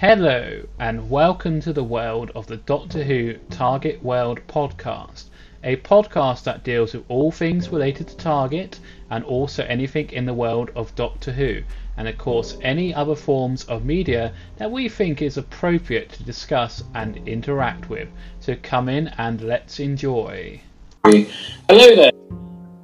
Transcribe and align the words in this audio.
Hello, 0.00 0.62
and 0.78 1.10
welcome 1.10 1.60
to 1.60 1.72
the 1.72 1.82
world 1.82 2.30
of 2.36 2.46
the 2.46 2.58
Doctor 2.58 3.02
Who 3.02 3.34
Target 3.50 4.00
World 4.00 4.38
podcast, 4.46 5.24
a 5.64 5.74
podcast 5.78 6.44
that 6.44 6.62
deals 6.62 6.94
with 6.94 7.04
all 7.08 7.32
things 7.32 7.70
related 7.70 8.06
to 8.06 8.16
Target 8.16 8.78
and 9.10 9.24
also 9.24 9.64
anything 9.64 10.08
in 10.12 10.24
the 10.24 10.32
world 10.32 10.70
of 10.76 10.94
Doctor 10.94 11.32
Who, 11.32 11.62
and 11.96 12.06
of 12.06 12.16
course 12.16 12.56
any 12.62 12.94
other 12.94 13.16
forms 13.16 13.64
of 13.64 13.84
media 13.84 14.32
that 14.58 14.70
we 14.70 14.88
think 14.88 15.20
is 15.20 15.36
appropriate 15.36 16.10
to 16.12 16.22
discuss 16.22 16.84
and 16.94 17.16
interact 17.26 17.90
with. 17.90 18.08
So 18.38 18.54
come 18.62 18.88
in 18.88 19.08
and 19.18 19.40
let's 19.40 19.80
enjoy. 19.80 20.60
Hello 21.02 21.96
there. 21.96 22.12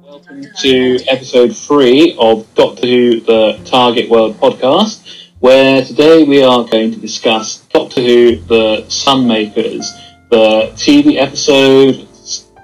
Welcome 0.01 0.43
to 0.57 0.99
episode 1.07 1.55
three 1.55 2.13
of 2.19 2.53
Doctor 2.55 2.85
Who 2.85 3.21
The 3.21 3.61
Target 3.63 4.09
World 4.09 4.35
podcast 4.35 5.24
where 5.45 5.85
today 5.85 6.23
we 6.23 6.41
are 6.41 6.65
going 6.65 6.91
to 6.91 6.99
discuss 6.99 7.59
Doctor 7.67 8.01
Who 8.01 8.37
The 8.37 8.83
Sunmakers, 8.87 9.85
the 10.31 10.71
TV 10.73 11.17
episode, 11.17 12.07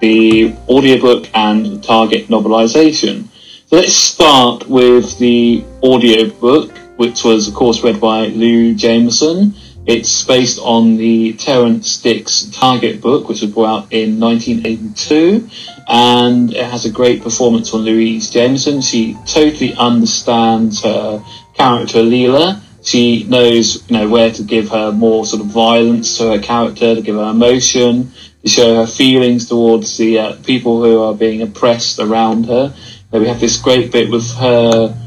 the 0.00 0.52
audiobook, 0.68 1.30
and 1.32 1.64
the 1.64 1.78
Target 1.78 2.26
novelisation. 2.26 3.28
So 3.66 3.76
let's 3.76 3.92
start 3.92 4.68
with 4.68 5.16
the 5.20 5.64
audiobook, 5.84 6.76
which 6.96 7.22
was, 7.22 7.46
of 7.46 7.54
course, 7.54 7.84
read 7.84 8.00
by 8.00 8.26
Lou 8.26 8.74
Jameson. 8.74 9.54
It's 9.86 10.24
based 10.24 10.58
on 10.58 10.96
the 10.96 11.34
Terrance 11.34 12.02
Dicks 12.02 12.50
Target 12.52 13.00
book, 13.00 13.28
which 13.28 13.42
was 13.42 13.52
brought 13.52 13.84
out 13.84 13.92
in 13.92 14.18
1982, 14.18 15.48
and 15.86 16.52
it 16.52 16.66
has 16.66 16.84
a 16.84 16.90
great 16.90 17.22
performance 17.22 17.70
from 17.70 17.82
Louise 17.82 18.28
Jameson. 18.28 18.80
She 18.80 19.16
totally 19.24 19.72
understands 19.74 20.82
her 20.82 21.24
character 21.54 21.98
Leela. 21.98 22.60
She 22.82 23.24
knows, 23.24 23.88
you 23.88 23.96
know, 23.96 24.08
where 24.08 24.30
to 24.32 24.42
give 24.42 24.68
her 24.70 24.90
more 24.90 25.24
sort 25.24 25.42
of 25.42 25.48
violence 25.48 26.18
to 26.18 26.32
her 26.32 26.38
character, 26.38 26.94
to 26.96 27.02
give 27.02 27.14
her 27.14 27.30
emotion, 27.30 28.12
to 28.42 28.48
show 28.48 28.74
her 28.76 28.86
feelings 28.86 29.48
towards 29.48 29.96
the 29.96 30.18
uh, 30.18 30.36
people 30.44 30.82
who 30.82 31.00
are 31.02 31.14
being 31.14 31.42
oppressed 31.42 32.00
around 32.00 32.46
her. 32.46 32.74
we 33.12 33.28
have 33.28 33.40
this 33.40 33.56
great 33.58 33.92
bit 33.92 34.10
with 34.10 34.28
her 34.34 34.98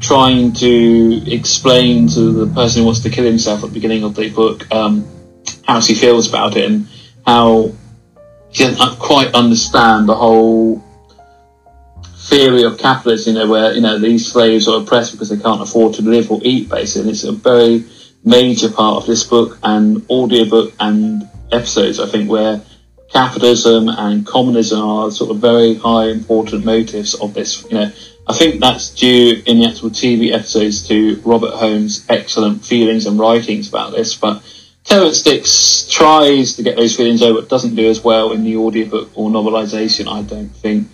trying 0.00 0.52
to 0.52 1.22
explain 1.32 2.06
to 2.08 2.44
the 2.44 2.54
person 2.54 2.80
who 2.82 2.86
wants 2.86 3.00
to 3.00 3.10
kill 3.10 3.24
himself 3.24 3.64
at 3.64 3.70
the 3.70 3.74
beginning 3.74 4.04
of 4.04 4.14
the 4.14 4.28
book 4.30 4.70
um, 4.70 5.04
how 5.66 5.80
she 5.80 5.94
feels 5.94 6.28
about 6.28 6.56
it 6.56 6.70
and 6.70 6.86
how 7.26 7.72
she 8.52 8.64
doesn't 8.64 8.98
quite 8.98 9.34
understand 9.34 10.08
the 10.08 10.14
whole 10.14 10.83
theory 12.24 12.62
of 12.62 12.78
capitalism, 12.78 13.34
you 13.34 13.40
know, 13.40 13.50
where 13.50 13.74
you 13.74 13.80
know 13.80 13.98
these 13.98 14.30
slaves 14.30 14.66
are 14.66 14.80
oppressed 14.80 15.12
because 15.12 15.28
they 15.28 15.36
can't 15.36 15.60
afford 15.60 15.94
to 15.94 16.02
live 16.02 16.30
or 16.30 16.40
eat, 16.42 16.68
basically. 16.68 17.02
And 17.02 17.10
it's 17.10 17.24
a 17.24 17.32
very 17.32 17.84
major 18.24 18.70
part 18.70 18.96
of 18.96 19.06
this 19.06 19.24
book 19.24 19.58
and 19.62 20.04
audiobook 20.08 20.72
and 20.80 21.28
episodes, 21.52 22.00
I 22.00 22.06
think, 22.06 22.30
where 22.30 22.62
capitalism 23.12 23.88
and 23.88 24.26
communism 24.26 24.80
are 24.80 25.10
sort 25.10 25.30
of 25.30 25.38
very 25.38 25.74
high 25.74 26.08
important 26.08 26.64
motives 26.64 27.14
of 27.14 27.34
this. 27.34 27.64
You 27.64 27.78
know, 27.78 27.92
I 28.26 28.32
think 28.32 28.60
that's 28.60 28.94
due 28.94 29.42
in 29.46 29.60
the 29.60 29.66
actual 29.66 29.90
TV 29.90 30.32
episodes 30.32 30.88
to 30.88 31.20
Robert 31.24 31.52
Holmes' 31.52 32.06
excellent 32.08 32.64
feelings 32.64 33.06
and 33.06 33.18
writings 33.18 33.68
about 33.68 33.92
this, 33.92 34.14
but. 34.14 34.42
Terrance 34.84 35.22
Dicks 35.22 35.88
tries 35.90 36.56
to 36.56 36.62
get 36.62 36.76
those 36.76 36.94
feelings 36.94 37.22
over, 37.22 37.40
but 37.40 37.48
doesn't 37.48 37.74
do 37.74 37.88
as 37.88 38.04
well 38.04 38.32
in 38.32 38.44
the 38.44 38.58
audiobook 38.58 39.08
or 39.14 39.30
novelisation, 39.30 40.06
I 40.12 40.20
don't 40.20 40.50
think. 40.50 40.88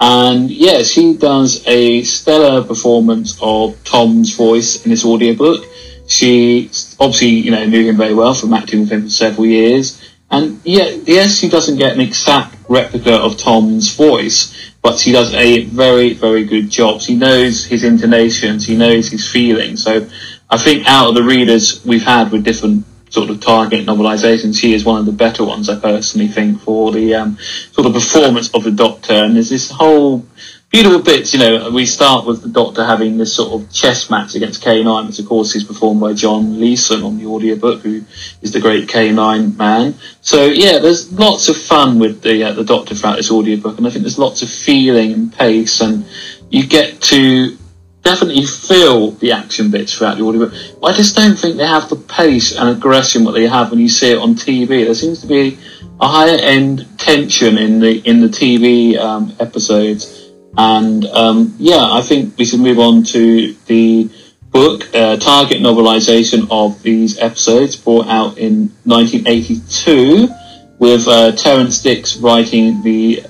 And 0.00 0.50
yeah, 0.50 0.82
she 0.82 1.16
does 1.16 1.66
a 1.66 2.02
stellar 2.02 2.64
performance 2.64 3.38
of 3.40 3.82
Tom's 3.84 4.34
voice 4.34 4.84
in 4.84 4.90
this 4.90 5.04
audiobook. 5.04 5.64
She 6.08 6.70
obviously, 6.98 7.28
you 7.28 7.50
know, 7.50 7.64
knew 7.64 7.88
him 7.88 7.96
very 7.96 8.14
well 8.14 8.34
from 8.34 8.52
acting 8.52 8.80
with 8.80 8.90
him 8.90 9.04
for 9.04 9.10
several 9.10 9.46
years. 9.46 10.02
And 10.30 10.60
yeah, 10.64 10.88
yes, 11.04 11.38
she 11.38 11.48
doesn't 11.48 11.76
get 11.76 11.92
an 11.92 12.00
exact 12.00 12.56
replica 12.68 13.14
of 13.14 13.36
Tom's 13.36 13.94
voice, 13.94 14.72
but 14.80 14.98
she 14.98 15.12
does 15.12 15.32
a 15.34 15.64
very, 15.66 16.14
very 16.14 16.44
good 16.44 16.70
job. 16.70 17.00
She 17.00 17.14
knows 17.14 17.64
his 17.64 17.84
intonations, 17.84 18.66
he 18.66 18.76
knows 18.76 19.08
his 19.08 19.30
feelings. 19.30 19.84
So 19.84 20.08
I 20.50 20.58
think 20.58 20.86
out 20.86 21.10
of 21.10 21.14
the 21.14 21.22
readers 21.22 21.84
we've 21.84 22.02
had 22.02 22.32
with 22.32 22.44
different 22.44 22.84
sort 23.12 23.28
of 23.28 23.40
target 23.40 23.86
novelizations, 23.86 24.58
she 24.58 24.72
is 24.72 24.84
one 24.84 24.98
of 24.98 25.06
the 25.06 25.12
better 25.12 25.44
ones, 25.44 25.68
I 25.68 25.78
personally 25.78 26.28
think, 26.28 26.62
for 26.62 26.90
the 26.92 27.14
um, 27.14 27.38
sort 27.72 27.86
of 27.86 27.92
performance 27.92 28.52
of 28.54 28.64
the 28.64 28.70
Doctor. 28.70 29.12
And 29.12 29.36
there's 29.36 29.50
this 29.50 29.70
whole 29.70 30.24
beautiful 30.70 31.02
bits, 31.02 31.34
you 31.34 31.38
know, 31.38 31.70
we 31.70 31.84
start 31.84 32.24
with 32.24 32.40
the 32.40 32.48
Doctor 32.48 32.86
having 32.86 33.18
this 33.18 33.34
sort 33.34 33.52
of 33.52 33.70
chess 33.70 34.08
match 34.08 34.34
against 34.34 34.64
K9, 34.64 35.06
which 35.06 35.18
of 35.18 35.26
course 35.26 35.54
is 35.54 35.62
performed 35.62 36.00
by 36.00 36.14
John 36.14 36.58
Leeson 36.58 37.02
on 37.02 37.18
the 37.18 37.26
audiobook, 37.26 37.82
who 37.82 38.02
is 38.40 38.52
the 38.52 38.60
great 38.60 38.88
K9 38.88 39.58
man. 39.58 39.94
So 40.22 40.46
yeah, 40.46 40.78
there's 40.78 41.12
lots 41.12 41.50
of 41.50 41.58
fun 41.58 41.98
with 41.98 42.22
the 42.22 42.44
uh, 42.44 42.52
the 42.52 42.64
Doctor 42.64 42.94
throughout 42.94 43.16
this 43.16 43.30
audiobook, 43.30 43.76
and 43.76 43.86
I 43.86 43.90
think 43.90 44.04
there's 44.04 44.18
lots 44.18 44.40
of 44.40 44.48
feeling 44.48 45.12
and 45.12 45.30
pace, 45.30 45.82
and 45.82 46.06
you 46.48 46.66
get 46.66 47.02
to 47.02 47.58
definitely 48.02 48.44
feel 48.44 49.12
the 49.12 49.32
action 49.32 49.70
bits 49.70 49.96
throughout 49.96 50.18
the 50.18 50.24
audio, 50.24 50.46
but 50.80 50.86
I 50.86 50.92
just 50.92 51.16
don't 51.16 51.36
think 51.36 51.56
they 51.56 51.66
have 51.66 51.88
the 51.88 51.96
pace 51.96 52.56
and 52.56 52.68
aggression 52.68 53.24
that 53.24 53.32
they 53.32 53.46
have 53.46 53.70
when 53.70 53.80
you 53.80 53.88
see 53.88 54.12
it 54.12 54.18
on 54.18 54.34
TV. 54.34 54.84
There 54.84 54.94
seems 54.94 55.20
to 55.20 55.26
be 55.26 55.58
a 56.00 56.08
higher 56.08 56.38
end 56.40 56.86
tension 56.98 57.58
in 57.58 57.80
the 57.80 57.98
in 58.08 58.20
the 58.20 58.28
TV 58.28 58.98
um, 58.98 59.34
episodes, 59.38 60.32
and 60.56 61.04
um, 61.06 61.54
yeah, 61.58 61.92
I 61.92 62.02
think 62.02 62.36
we 62.36 62.44
should 62.44 62.60
move 62.60 62.78
on 62.78 63.04
to 63.04 63.54
the 63.66 64.10
book 64.50 64.94
uh, 64.94 65.16
target 65.16 65.62
novelization 65.62 66.46
of 66.50 66.82
these 66.82 67.18
episodes, 67.18 67.76
brought 67.76 68.06
out 68.08 68.36
in 68.36 68.70
1982, 68.84 70.28
with 70.78 71.06
uh, 71.08 71.32
Terrance 71.32 71.80
Dicks 71.80 72.16
writing 72.16 72.82
the 72.82 73.24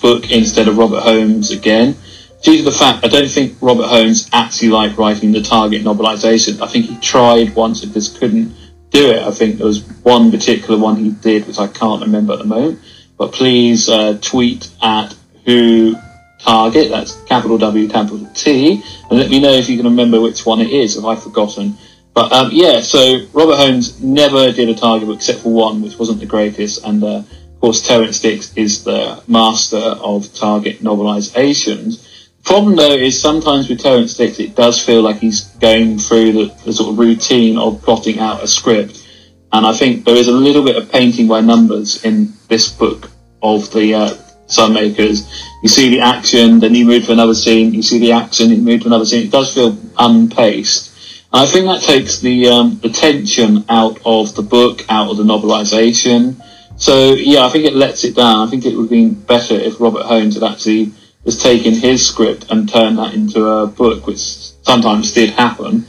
book 0.00 0.30
instead 0.30 0.68
of 0.68 0.78
Robert 0.78 1.00
Holmes 1.00 1.50
again 1.50 1.96
due 2.42 2.58
to 2.58 2.62
the 2.64 2.72
fact 2.72 3.04
I 3.04 3.08
don't 3.08 3.30
think 3.30 3.56
Robert 3.60 3.86
Holmes 3.86 4.28
actually 4.32 4.68
liked 4.68 4.98
writing 4.98 5.32
the 5.32 5.42
Target 5.42 5.82
novelisation. 5.82 6.60
I 6.60 6.66
think 6.66 6.86
he 6.86 6.96
tried 6.98 7.54
once 7.54 7.82
and 7.82 7.92
just 7.92 8.18
couldn't 8.18 8.54
do 8.90 9.10
it. 9.10 9.22
I 9.22 9.30
think 9.30 9.56
there 9.56 9.66
was 9.66 9.82
one 10.02 10.30
particular 10.30 10.78
one 10.78 10.96
he 10.96 11.10
did, 11.10 11.46
which 11.46 11.58
I 11.58 11.68
can't 11.68 12.02
remember 12.02 12.34
at 12.34 12.40
the 12.40 12.44
moment. 12.44 12.80
But 13.16 13.32
please 13.32 13.88
uh, 13.88 14.18
tweet 14.20 14.68
at 14.82 15.14
who 15.44 15.94
Target, 16.40 16.90
that's 16.90 17.14
capital 17.22 17.56
W, 17.58 17.88
capital 17.88 18.26
T, 18.34 18.82
and 19.08 19.18
let 19.18 19.30
me 19.30 19.40
know 19.40 19.52
if 19.52 19.68
you 19.68 19.76
can 19.76 19.86
remember 19.86 20.20
which 20.20 20.44
one 20.44 20.60
it 20.60 20.70
is, 20.70 20.96
if 20.96 21.04
I've 21.04 21.22
forgotten. 21.22 21.76
But 22.14 22.32
um, 22.32 22.50
yeah, 22.52 22.80
so 22.80 23.24
Robert 23.32 23.56
Holmes 23.56 24.02
never 24.02 24.50
did 24.50 24.68
a 24.68 24.74
Target 24.74 25.08
except 25.10 25.40
for 25.40 25.52
one, 25.52 25.82
which 25.82 25.96
wasn't 25.98 26.18
the 26.18 26.26
greatest, 26.26 26.84
and 26.84 27.02
uh, 27.02 27.18
of 27.18 27.60
course 27.60 27.86
Terrance 27.86 28.18
Dicks 28.18 28.52
is 28.56 28.82
the 28.82 29.22
master 29.28 29.76
of 29.76 30.34
Target 30.34 30.80
novelizations. 30.80 32.08
Problem 32.44 32.74
though 32.76 32.92
is 32.92 33.20
sometimes 33.20 33.68
with 33.68 33.80
Terrance 33.80 34.16
Dicks, 34.16 34.40
it 34.40 34.56
does 34.56 34.84
feel 34.84 35.02
like 35.02 35.18
he's 35.18 35.42
going 35.56 35.98
through 35.98 36.32
the, 36.32 36.44
the, 36.64 36.72
sort 36.72 36.90
of 36.90 36.98
routine 36.98 37.56
of 37.56 37.80
plotting 37.82 38.18
out 38.18 38.42
a 38.42 38.48
script, 38.48 39.06
and 39.52 39.64
I 39.64 39.72
think 39.72 40.04
there 40.04 40.16
is 40.16 40.28
a 40.28 40.32
little 40.32 40.64
bit 40.64 40.76
of 40.76 40.90
painting 40.90 41.28
by 41.28 41.40
numbers 41.40 42.04
in 42.04 42.32
this 42.48 42.68
book 42.68 43.10
of 43.42 43.72
the 43.72 43.94
uh, 43.94 44.14
Sunmakers. 44.46 45.30
You 45.62 45.68
see 45.68 45.90
the 45.90 46.00
action, 46.00 46.58
then 46.58 46.74
you 46.74 46.84
move 46.84 47.06
to 47.06 47.12
another 47.12 47.34
scene. 47.34 47.72
You 47.72 47.82
see 47.82 47.98
the 47.98 48.12
action, 48.12 48.50
you 48.50 48.58
move 48.58 48.82
to 48.82 48.86
another 48.88 49.06
scene. 49.06 49.26
It 49.26 49.30
does 49.30 49.54
feel 49.54 49.78
unpaced. 49.98 50.90
And 51.32 51.42
I 51.42 51.46
think 51.46 51.66
that 51.66 51.82
takes 51.82 52.18
the 52.18 52.48
um, 52.48 52.78
the 52.80 52.90
tension 52.90 53.64
out 53.68 53.98
of 54.04 54.34
the 54.34 54.42
book, 54.42 54.84
out 54.90 55.10
of 55.10 55.16
the 55.16 55.22
novelisation. 55.22 56.42
So 56.76 57.14
yeah, 57.14 57.46
I 57.46 57.48
think 57.48 57.64
it 57.64 57.74
lets 57.74 58.04
it 58.04 58.16
down. 58.16 58.46
I 58.46 58.50
think 58.50 58.66
it 58.66 58.74
would 58.74 58.82
have 58.82 58.90
been 58.90 59.14
better 59.14 59.54
if 59.54 59.80
Robert 59.80 60.02
Holmes 60.02 60.34
had 60.34 60.42
actually 60.42 60.92
has 61.24 61.42
taking 61.42 61.74
his 61.74 62.06
script 62.06 62.50
and 62.50 62.68
turned 62.68 62.98
that 62.98 63.14
into 63.14 63.46
a 63.46 63.66
book, 63.66 64.06
which 64.06 64.18
sometimes 64.18 65.12
did 65.12 65.30
happen. 65.30 65.86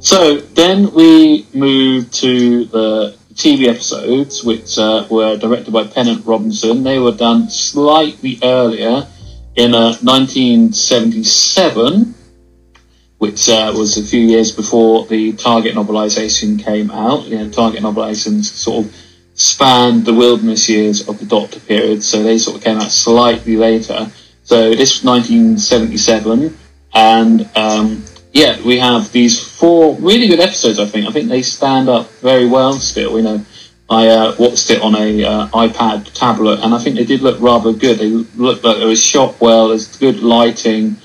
So 0.00 0.38
then 0.38 0.92
we 0.92 1.46
move 1.52 2.10
to 2.12 2.64
the 2.66 3.16
TV 3.34 3.68
episodes, 3.68 4.44
which 4.44 4.78
uh, 4.78 5.06
were 5.10 5.36
directed 5.36 5.72
by 5.72 5.84
Pennant 5.84 6.24
Robinson. 6.24 6.82
They 6.82 6.98
were 6.98 7.12
done 7.12 7.50
slightly 7.50 8.38
earlier 8.42 9.06
in 9.56 9.74
uh, 9.74 9.96
1977, 10.02 12.14
which 13.18 13.48
uh, 13.48 13.72
was 13.76 13.98
a 13.98 14.04
few 14.04 14.20
years 14.20 14.52
before 14.52 15.06
the 15.06 15.32
Target 15.32 15.74
novelisation 15.74 16.62
came 16.62 16.90
out. 16.90 17.24
You 17.24 17.38
know, 17.38 17.50
Target 17.50 17.82
novelisations 17.82 18.44
sort 18.44 18.86
of 18.86 18.94
spanned 19.34 20.06
the 20.06 20.14
wilderness 20.14 20.68
years 20.68 21.08
of 21.08 21.18
the 21.18 21.26
Doctor 21.26 21.58
period, 21.60 22.02
so 22.02 22.22
they 22.22 22.38
sort 22.38 22.56
of 22.58 22.64
came 22.64 22.78
out 22.78 22.90
slightly 22.90 23.56
later. 23.56 24.10
So 24.46 24.70
this 24.76 25.02
was 25.02 25.04
1977, 25.04 26.56
and 26.94 27.50
um, 27.56 28.04
yeah, 28.32 28.62
we 28.64 28.78
have 28.78 29.10
these 29.10 29.42
four 29.42 29.96
really 29.96 30.28
good 30.28 30.38
episodes. 30.38 30.78
I 30.78 30.86
think 30.86 31.08
I 31.08 31.10
think 31.10 31.28
they 31.28 31.42
stand 31.42 31.88
up 31.88 32.08
very 32.20 32.46
well 32.46 32.74
still. 32.74 33.16
You 33.16 33.24
know, 33.24 33.44
I 33.90 34.06
uh, 34.06 34.36
watched 34.38 34.70
it 34.70 34.80
on 34.82 34.94
a 34.94 35.24
uh, 35.24 35.48
iPad 35.48 36.12
tablet, 36.12 36.60
and 36.60 36.72
I 36.72 36.78
think 36.78 36.94
they 36.94 37.04
did 37.04 37.22
look 37.22 37.40
rather 37.40 37.72
good. 37.72 37.98
They 37.98 38.08
looked 38.08 38.62
like 38.62 38.76
it 38.76 38.84
was 38.84 39.02
shot 39.02 39.40
well. 39.40 39.70
There's 39.70 39.96
good 39.96 40.20
lighting, 40.20 40.96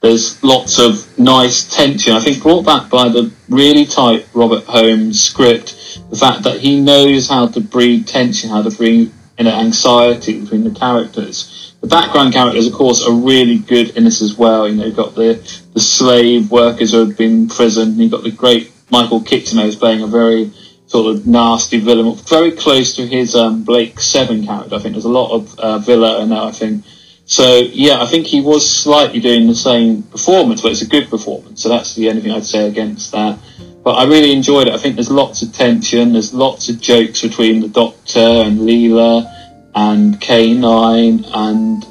There's 0.00 0.42
lots 0.42 0.80
of 0.80 1.16
nice 1.16 1.72
tension. 1.72 2.14
I 2.14 2.20
think 2.20 2.42
brought 2.42 2.66
back 2.66 2.90
by 2.90 3.10
the 3.10 3.30
really 3.48 3.86
tight 3.86 4.26
Robert 4.34 4.64
Holmes 4.64 5.22
script, 5.22 6.00
the 6.10 6.16
fact 6.16 6.42
that 6.42 6.58
he 6.58 6.80
knows 6.80 7.28
how 7.28 7.46
to 7.46 7.60
breed 7.60 8.08
tension, 8.08 8.50
how 8.50 8.62
to 8.62 8.72
bring 8.72 9.12
you 9.38 9.44
know 9.44 9.54
anxiety 9.54 10.40
between 10.40 10.64
the 10.64 10.76
characters. 10.76 11.67
The 11.80 11.86
background 11.86 12.32
characters, 12.32 12.66
of 12.66 12.72
course, 12.72 13.06
are 13.06 13.12
really 13.12 13.58
good 13.58 13.96
in 13.96 14.04
this 14.04 14.20
as 14.20 14.36
well. 14.36 14.68
You 14.68 14.74
know, 14.74 14.86
you've 14.86 14.96
got 14.96 15.14
the 15.14 15.34
the 15.74 15.80
slave 15.80 16.50
workers 16.50 16.90
who 16.90 17.06
have 17.06 17.16
been 17.16 17.32
in 17.32 17.48
prison. 17.48 17.98
You've 17.98 18.10
got 18.10 18.24
the 18.24 18.32
great 18.32 18.72
Michael 18.90 19.20
Kitchener 19.20 19.62
who's 19.62 19.76
playing 19.76 20.02
a 20.02 20.06
very 20.08 20.50
sort 20.86 21.14
of 21.14 21.26
nasty 21.26 21.78
villain, 21.78 22.16
very 22.16 22.50
close 22.50 22.96
to 22.96 23.06
his 23.06 23.36
um, 23.36 23.62
Blake 23.62 24.00
Seven 24.00 24.44
character. 24.44 24.74
I 24.74 24.78
think 24.80 24.94
there's 24.94 25.04
a 25.04 25.10
lot 25.10 25.30
of 25.30 25.58
uh, 25.58 25.78
Vila 25.78 26.20
in 26.22 26.30
that. 26.30 26.42
I 26.42 26.50
think 26.50 26.84
so. 27.26 27.58
Yeah, 27.58 28.02
I 28.02 28.06
think 28.06 28.26
he 28.26 28.40
was 28.40 28.68
slightly 28.68 29.20
doing 29.20 29.46
the 29.46 29.54
same 29.54 30.02
performance, 30.02 30.62
but 30.62 30.72
it's 30.72 30.82
a 30.82 30.88
good 30.88 31.08
performance. 31.08 31.62
So 31.62 31.68
that's 31.68 31.94
the 31.94 32.08
only 32.08 32.22
thing 32.22 32.32
I'd 32.32 32.44
say 32.44 32.66
against 32.66 33.12
that. 33.12 33.38
But 33.84 33.92
I 33.92 34.04
really 34.04 34.32
enjoyed 34.32 34.66
it. 34.66 34.74
I 34.74 34.78
think 34.78 34.96
there's 34.96 35.10
lots 35.10 35.42
of 35.42 35.52
tension. 35.52 36.12
There's 36.12 36.34
lots 36.34 36.68
of 36.68 36.80
jokes 36.80 37.22
between 37.22 37.60
the 37.60 37.68
Doctor 37.68 38.18
and 38.18 38.58
Leela 38.58 39.37
and 39.78 40.20
K9, 40.20 41.30
and 41.32 41.86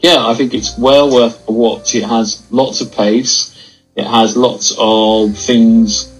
yeah, 0.00 0.26
I 0.26 0.32
think 0.32 0.54
it's 0.54 0.78
well 0.78 1.12
worth 1.12 1.46
a 1.46 1.52
watch. 1.52 1.94
It 1.94 2.04
has 2.04 2.50
lots 2.50 2.80
of 2.80 2.90
pace. 2.92 3.52
It 3.94 4.06
has 4.06 4.38
lots 4.38 4.74
of 4.78 5.36
things 5.36 6.10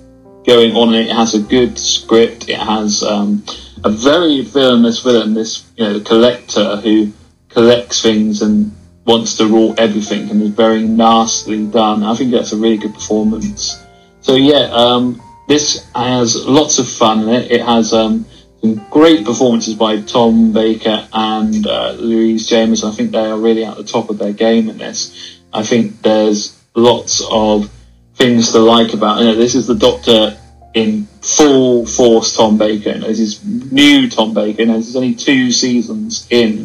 going 0.47 0.77
on 0.77 0.95
it. 0.95 1.11
Has 1.11 1.35
a 1.35 1.41
good 1.41 1.79
script. 1.79 2.51
It 2.51 2.59
has 2.59 3.03
um, 3.03 3.43
a 3.83 3.89
very 3.91 4.43
villainous 4.43 5.01
villain, 5.01 5.33
this 5.33 5.65
you 5.77 5.85
know 5.85 6.01
collector 6.01 6.77
who 6.77 7.13
collects 7.49 8.03
things 8.03 8.43
and 8.43 8.77
wants 9.07 9.39
to 9.39 9.47
rule 9.47 9.75
everything 9.79 10.29
and 10.31 10.43
is 10.43 10.51
very 10.51 10.83
nastily 10.83 11.67
done. 11.67 12.03
I 12.03 12.15
think 12.15 12.31
that's 12.31 12.53
a 12.53 12.57
really 12.57 12.77
good 12.77 12.93
performance. 12.93 13.83
So 14.21 14.35
yeah, 14.35 14.69
um, 14.71 15.23
this 15.49 15.89
has 15.95 16.45
lots 16.45 16.79
of 16.79 16.87
fun 16.87 17.23
in 17.23 17.29
it. 17.31 17.51
It 17.51 17.63
has 17.63 17.95
um, 17.95 18.27
some 18.61 18.87
great 18.91 19.25
performances 19.25 19.75
by 19.75 20.01
Tom 20.01 20.53
Baker 20.53 21.07
and 21.13 21.67
uh, 21.67 21.93
Louise 21.93 22.49
James. 22.49 22.85
I 22.85 22.91
think 22.91 23.13
they 23.13 23.27
are 23.27 23.39
really 23.39 23.65
at 23.65 23.77
the 23.77 23.85
top 23.85 24.11
of 24.11 24.19
their 24.19 24.33
game 24.33 24.69
in 24.69 24.79
this. 24.79 25.41
I 25.53 25.63
think 25.63 26.03
there's 26.03 26.61
lots 26.75 27.23
of 27.31 27.71
things 28.15 28.53
to 28.53 28.59
like 28.59 28.95
about. 28.95 29.21
You 29.21 29.27
know, 29.27 29.35
this 29.35 29.55
is 29.55 29.67
the 29.67 29.75
Doctor 29.75 30.37
in 30.75 31.07
full 31.23 31.87
force. 31.87 32.37
Tom 32.37 32.59
Baker. 32.59 32.91
You 32.91 33.01
know, 33.01 33.07
this 33.09 33.21
is 33.21 33.45
new 33.45 34.09
Tom 34.11 34.35
Baker. 34.35 34.63
You 34.63 34.67
know, 34.69 34.75
there's 34.75 34.97
only 34.97 35.15
two 35.15 35.53
seasons 35.53 36.27
in 36.31 36.65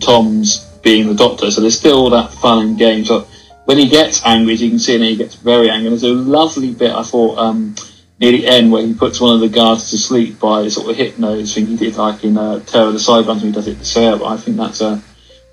Tom's 0.00 0.64
being 0.82 1.08
the 1.08 1.14
Doctor, 1.14 1.50
so 1.50 1.60
there's 1.60 1.78
still 1.78 2.10
that 2.10 2.32
fun 2.34 2.66
and 2.66 2.78
games. 2.78 3.08
So 3.08 3.26
when 3.64 3.78
he 3.78 3.88
gets 3.88 4.24
angry, 4.24 4.54
as 4.54 4.62
you 4.62 4.70
can 4.70 4.78
see, 4.78 4.94
and 4.94 5.04
he 5.04 5.16
gets 5.16 5.34
very 5.34 5.70
angry. 5.70 5.90
There's 5.90 6.02
a 6.04 6.08
lovely 6.08 6.72
bit 6.72 6.92
I 6.92 7.02
thought 7.02 7.38
um, 7.38 7.74
near 8.20 8.32
the 8.32 8.46
end 8.46 8.72
where 8.72 8.84
he 8.84 8.94
puts 8.94 9.20
one 9.20 9.34
of 9.34 9.40
the 9.40 9.48
guards 9.48 9.90
to 9.90 9.98
sleep 9.98 10.40
by 10.40 10.66
sort 10.68 10.90
of 10.90 10.96
hypnose 10.96 11.54
thing 11.54 11.66
he 11.66 11.76
did 11.76 11.96
like 11.96 12.24
in 12.24 12.36
uh, 12.36 12.60
Terror 12.60 12.88
of 12.88 12.92
the 12.94 12.98
Zygons 12.98 13.26
when 13.26 13.38
he 13.38 13.52
does 13.52 13.68
it 13.68 13.78
to 13.78 13.84
Sarah. 13.84 14.24
I 14.24 14.36
think 14.36 14.56
that's 14.56 14.80
a 14.80 15.02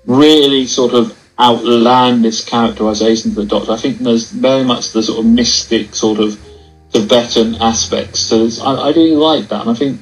really 0.04 0.66
sort 0.66 0.94
of 0.94 1.16
outlandish 1.38 2.44
characterization 2.44 3.34
to 3.34 3.42
the 3.42 3.46
Doctor. 3.46 3.72
I 3.72 3.76
think 3.76 3.98
there's 3.98 4.30
very 4.30 4.64
much 4.64 4.92
the 4.92 5.02
sort 5.02 5.20
of 5.20 5.26
mystic 5.26 5.94
sort 5.94 6.18
of 6.18 6.40
Tibetan 6.92 7.56
aspects 7.56 8.30
this. 8.30 8.60
I, 8.60 8.72
I 8.74 8.88
really 8.88 9.16
like 9.16 9.48
that, 9.48 9.62
and 9.62 9.70
I 9.70 9.74
think 9.74 10.00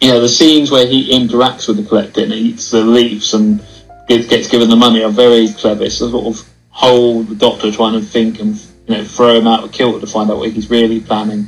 you 0.00 0.08
know 0.08 0.20
the 0.20 0.28
scenes 0.28 0.70
where 0.70 0.86
he 0.86 1.10
interacts 1.10 1.68
with 1.68 1.76
the 1.76 1.84
collector 1.84 2.22
and 2.22 2.32
eats 2.32 2.70
the 2.70 2.82
leaves 2.82 3.34
and 3.34 3.62
gets 4.08 4.48
given 4.48 4.68
the 4.68 4.76
money 4.76 5.02
are 5.02 5.10
very 5.10 5.48
clever. 5.48 5.84
It's 5.84 6.00
a 6.00 6.10
sort 6.10 6.26
of 6.26 6.48
whole 6.70 7.22
the 7.22 7.34
Doctor 7.34 7.72
trying 7.72 8.00
to 8.00 8.06
think 8.06 8.40
and 8.40 8.60
you 8.92 8.98
know 8.98 9.04
throw 9.04 9.38
him 9.38 9.46
out 9.46 9.64
of 9.64 9.72
kilter 9.72 10.00
to 10.00 10.06
find 10.06 10.30
out 10.30 10.38
what 10.38 10.50
he's 10.50 10.70
really 10.70 11.00
planning. 11.00 11.46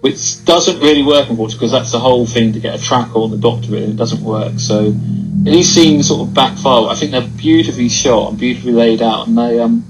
Which 0.00 0.44
doesn't 0.44 0.80
really 0.80 1.04
work, 1.04 1.30
unfortunately, 1.30 1.58
because 1.58 1.70
that's 1.70 1.92
the 1.92 2.00
whole 2.00 2.26
thing 2.26 2.52
to 2.54 2.60
get 2.60 2.74
a 2.74 2.82
track 2.82 3.14
on 3.14 3.30
the 3.30 3.36
Doctor. 3.36 3.70
Really, 3.70 3.92
it 3.92 3.96
doesn't 3.96 4.22
work. 4.24 4.58
So 4.58 4.90
these 4.90 5.72
scenes 5.72 6.08
sort 6.08 6.26
of 6.28 6.34
backfire. 6.34 6.88
I 6.88 6.96
think 6.96 7.12
they're 7.12 7.28
beautifully 7.36 7.88
shot 7.88 8.30
and 8.30 8.38
beautifully 8.38 8.72
laid 8.72 9.00
out, 9.00 9.28
and 9.28 9.38
they 9.38 9.60
um, 9.60 9.84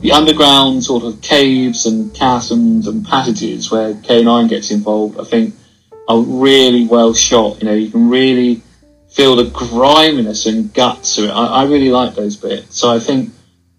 the 0.00 0.12
underground 0.12 0.84
sort 0.84 1.04
of 1.04 1.20
caves 1.20 1.84
and 1.84 2.14
chasms 2.16 2.86
and 2.86 3.04
passages 3.04 3.70
where 3.70 3.92
K9 3.92 4.48
gets 4.48 4.70
involved. 4.70 5.20
I 5.20 5.24
think 5.24 5.54
are 6.08 6.20
really 6.20 6.86
well 6.86 7.12
shot. 7.12 7.60
You 7.60 7.68
know, 7.68 7.74
you 7.74 7.90
can 7.90 8.08
really 8.08 8.62
feel 9.10 9.36
the 9.36 9.50
griminess 9.50 10.46
and 10.46 10.72
guts 10.72 11.16
to 11.16 11.24
it. 11.24 11.30
I, 11.30 11.46
I 11.46 11.64
really 11.64 11.90
like 11.90 12.14
those 12.14 12.36
bits. 12.36 12.78
So 12.78 12.90
I 12.90 12.98
think 12.98 13.32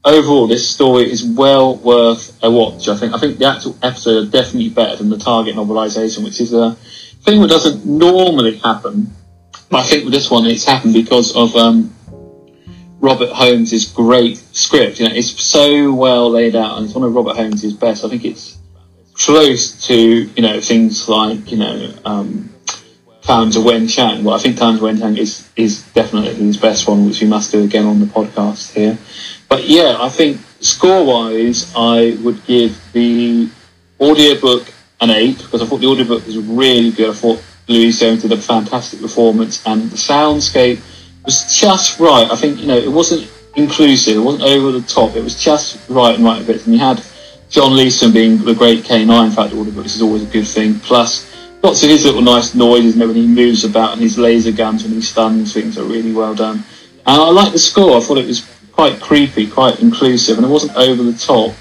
overall, 0.10 0.48
this 0.48 0.68
story 0.68 1.12
is 1.12 1.24
well 1.24 1.78
worth 1.78 2.38
a 2.44 2.52
watch. 2.52 2.88
I 2.88 2.98
think 2.98 3.14
I 3.14 3.20
think 3.20 3.38
the 3.38 3.46
actual 3.46 3.78
episode 3.82 4.28
are 4.28 4.32
definitely 4.32 4.70
better 4.70 4.96
than 4.98 5.10
the 5.10 5.18
Target 5.18 5.56
novelisation, 5.56 6.24
which 6.24 6.42
is 6.42 6.54
a 6.54 6.76
thing 7.24 7.42
that 7.42 7.50
doesn't 7.50 7.86
normally 7.86 8.58
happen. 8.58 9.14
I 9.72 9.84
think 9.84 10.06
with 10.06 10.14
this 10.14 10.32
one, 10.32 10.46
it's 10.48 10.66
happened 10.66 10.94
because 10.94 11.36
of 11.36 11.56
um, 11.56 11.94
Robert 13.00 13.30
Holmes' 13.30 13.92
great 13.92 14.38
script. 14.38 15.00
You 15.00 15.08
know, 15.08 15.16
it's 15.16 15.42
so 15.42 15.94
well 15.94 16.30
laid 16.30 16.56
out, 16.56 16.78
and 16.78 16.86
it's 16.86 16.96
one 16.96 17.04
of 17.04 17.14
Robert 17.14 17.36
Holmes' 17.36 17.74
best. 17.74 18.04
I 18.04 18.10
think 18.10 18.26
it's 18.26 18.58
close 19.14 19.86
to 19.88 19.96
you 19.96 20.42
know 20.42 20.60
things 20.62 21.08
like 21.08 21.52
you 21.52 21.58
know 21.58 21.94
um, 22.06 22.50
Talons 23.22 23.56
of 23.56 23.64
Weng-Chiang. 23.64 24.24
Well, 24.24 24.36
I 24.36 24.40
think 24.40 24.58
Talons 24.58 24.80
of 24.80 24.86
Weng-Chiang 24.86 25.18
is 25.18 25.48
is 25.56 25.84
definitely 25.94 26.34
his 26.34 26.58
best 26.58 26.88
one, 26.88 27.06
which 27.06 27.22
we 27.22 27.28
must 27.28 27.52
do 27.52 27.64
again 27.64 27.86
on 27.86 28.00
the 28.00 28.08
podcast 28.08 28.74
here. 28.74 28.98
But 29.50 29.68
yeah, 29.68 29.98
I 30.00 30.10
think 30.10 30.40
score 30.62 31.04
wise, 31.04 31.74
I 31.76 32.18
would 32.24 32.46
give 32.46 32.80
the 32.94 33.50
audiobook 34.00 34.72
an 35.02 35.10
eight 35.10 35.40
because 35.40 35.62
I 35.62 35.66
thought 35.66 35.82
the 35.82 35.88
audiobook 35.88 36.26
was 36.26 36.38
really 36.38 36.92
good. 36.92 37.10
I 37.10 37.14
thought 37.14 37.44
Louise 37.68 38.00
James 38.00 38.22
did 38.22 38.32
a 38.32 38.38
fantastic 38.38 39.02
performance, 39.02 39.66
and 39.66 39.90
the 39.90 39.98
soundscape 39.98 40.80
was 41.26 41.60
just 41.60 42.00
right. 42.00 42.30
I 42.30 42.36
think 42.36 42.60
you 42.60 42.68
know 42.68 42.78
it 42.78 42.92
wasn't 42.92 43.30
inclusive, 43.56 44.18
it 44.18 44.20
wasn't 44.20 44.44
over 44.44 44.72
the 44.72 44.82
top. 44.88 45.16
It 45.16 45.24
was 45.24 45.42
just 45.42 45.90
right 45.90 46.16
and 46.16 46.24
right 46.24 46.42
a 46.42 46.46
bit. 46.46 46.66
And 46.66 46.74
you 46.74 46.80
had 46.80 47.04
John 47.50 47.76
Leeson 47.76 48.14
being 48.14 48.38
the 48.38 48.54
great 48.54 48.84
K9 48.84 49.26
In 49.26 49.32
fact 49.32 49.54
audiobook, 49.54 49.84
which 49.84 49.96
is 49.96 50.02
always 50.02 50.24
a 50.24 50.32
good 50.32 50.48
thing. 50.48 50.80
Plus 50.80 51.26
lots 51.64 51.84
of 51.84 51.90
his 51.90 52.06
little 52.06 52.22
nice 52.22 52.54
noises 52.54 52.94
and 52.94 53.02
everything 53.02 53.24
he 53.24 53.28
moves 53.28 53.64
about 53.64 53.94
and 53.94 54.02
his 54.02 54.18
laser 54.18 54.52
guns 54.52 54.84
when 54.84 54.94
he 54.94 55.02
stuns 55.02 55.54
things 55.54 55.78
are 55.78 55.84
really 55.84 56.14
well 56.14 56.36
done. 56.36 56.64
And 57.06 57.22
I 57.22 57.30
like 57.32 57.52
the 57.52 57.60
score. 57.60 57.98
I 57.98 58.02
thought 58.02 58.20
it 58.20 58.28
was 58.28 58.42
quite 58.80 59.02
creepy, 59.02 59.46
quite 59.46 59.82
inclusive, 59.82 60.38
and 60.38 60.48
it 60.48 60.50
wasn't 60.50 60.74
over 60.78 61.04
the 61.04 61.12
top. 61.12 61.54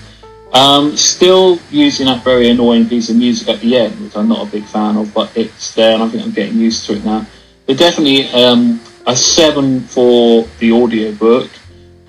Um, 0.53 0.97
still 0.97 1.59
using 1.69 2.07
that 2.07 2.23
very 2.23 2.49
annoying 2.49 2.89
piece 2.89 3.11
of 3.11 3.17
music 3.17 3.49
at 3.49 3.59
the 3.59 3.77
end, 3.77 4.01
which 4.01 4.15
I'm 4.15 4.29
not 4.29 4.47
a 4.47 4.49
big 4.49 4.63
fan 4.63 4.97
of, 4.97 5.13
but 5.13 5.37
it's 5.37 5.75
there, 5.75 5.95
and 5.95 6.03
I 6.05 6.09
think 6.09 6.23
I'm 6.23 6.31
getting 6.31 6.59
used 6.59 6.87
to 6.87 6.93
it 6.93 7.05
now. 7.05 7.27
But 7.67 7.77
definitely 7.77 8.29
um, 8.29 8.81
a 9.05 9.17
seven 9.17 9.81
for 9.81 10.47
the 10.61 10.71
audiobook. 10.71 11.51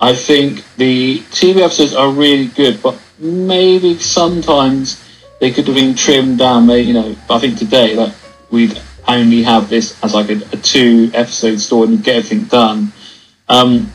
I 0.00 0.14
think 0.14 0.62
the 0.76 1.18
TV 1.32 1.56
episodes 1.56 1.92
are 1.92 2.12
really 2.12 2.46
good, 2.46 2.80
but 2.80 2.96
maybe 3.18 3.98
sometimes 3.98 5.04
they 5.40 5.50
could 5.50 5.66
have 5.66 5.74
been 5.74 5.96
trimmed 5.96 6.38
down. 6.38 6.70
You 6.70 6.92
know, 6.92 7.16
I 7.28 7.40
think 7.40 7.58
today 7.58 7.96
that 7.96 8.14
we'd 8.52 8.80
only 9.08 9.42
have 9.42 9.68
this 9.68 10.00
as 10.04 10.14
like 10.14 10.30
a, 10.30 10.36
a 10.52 10.56
two 10.58 11.10
episode 11.14 11.58
story 11.58 11.88
and 11.88 12.04
get 12.04 12.14
everything 12.14 12.44
done. 12.44 12.92
Um, 13.48 13.90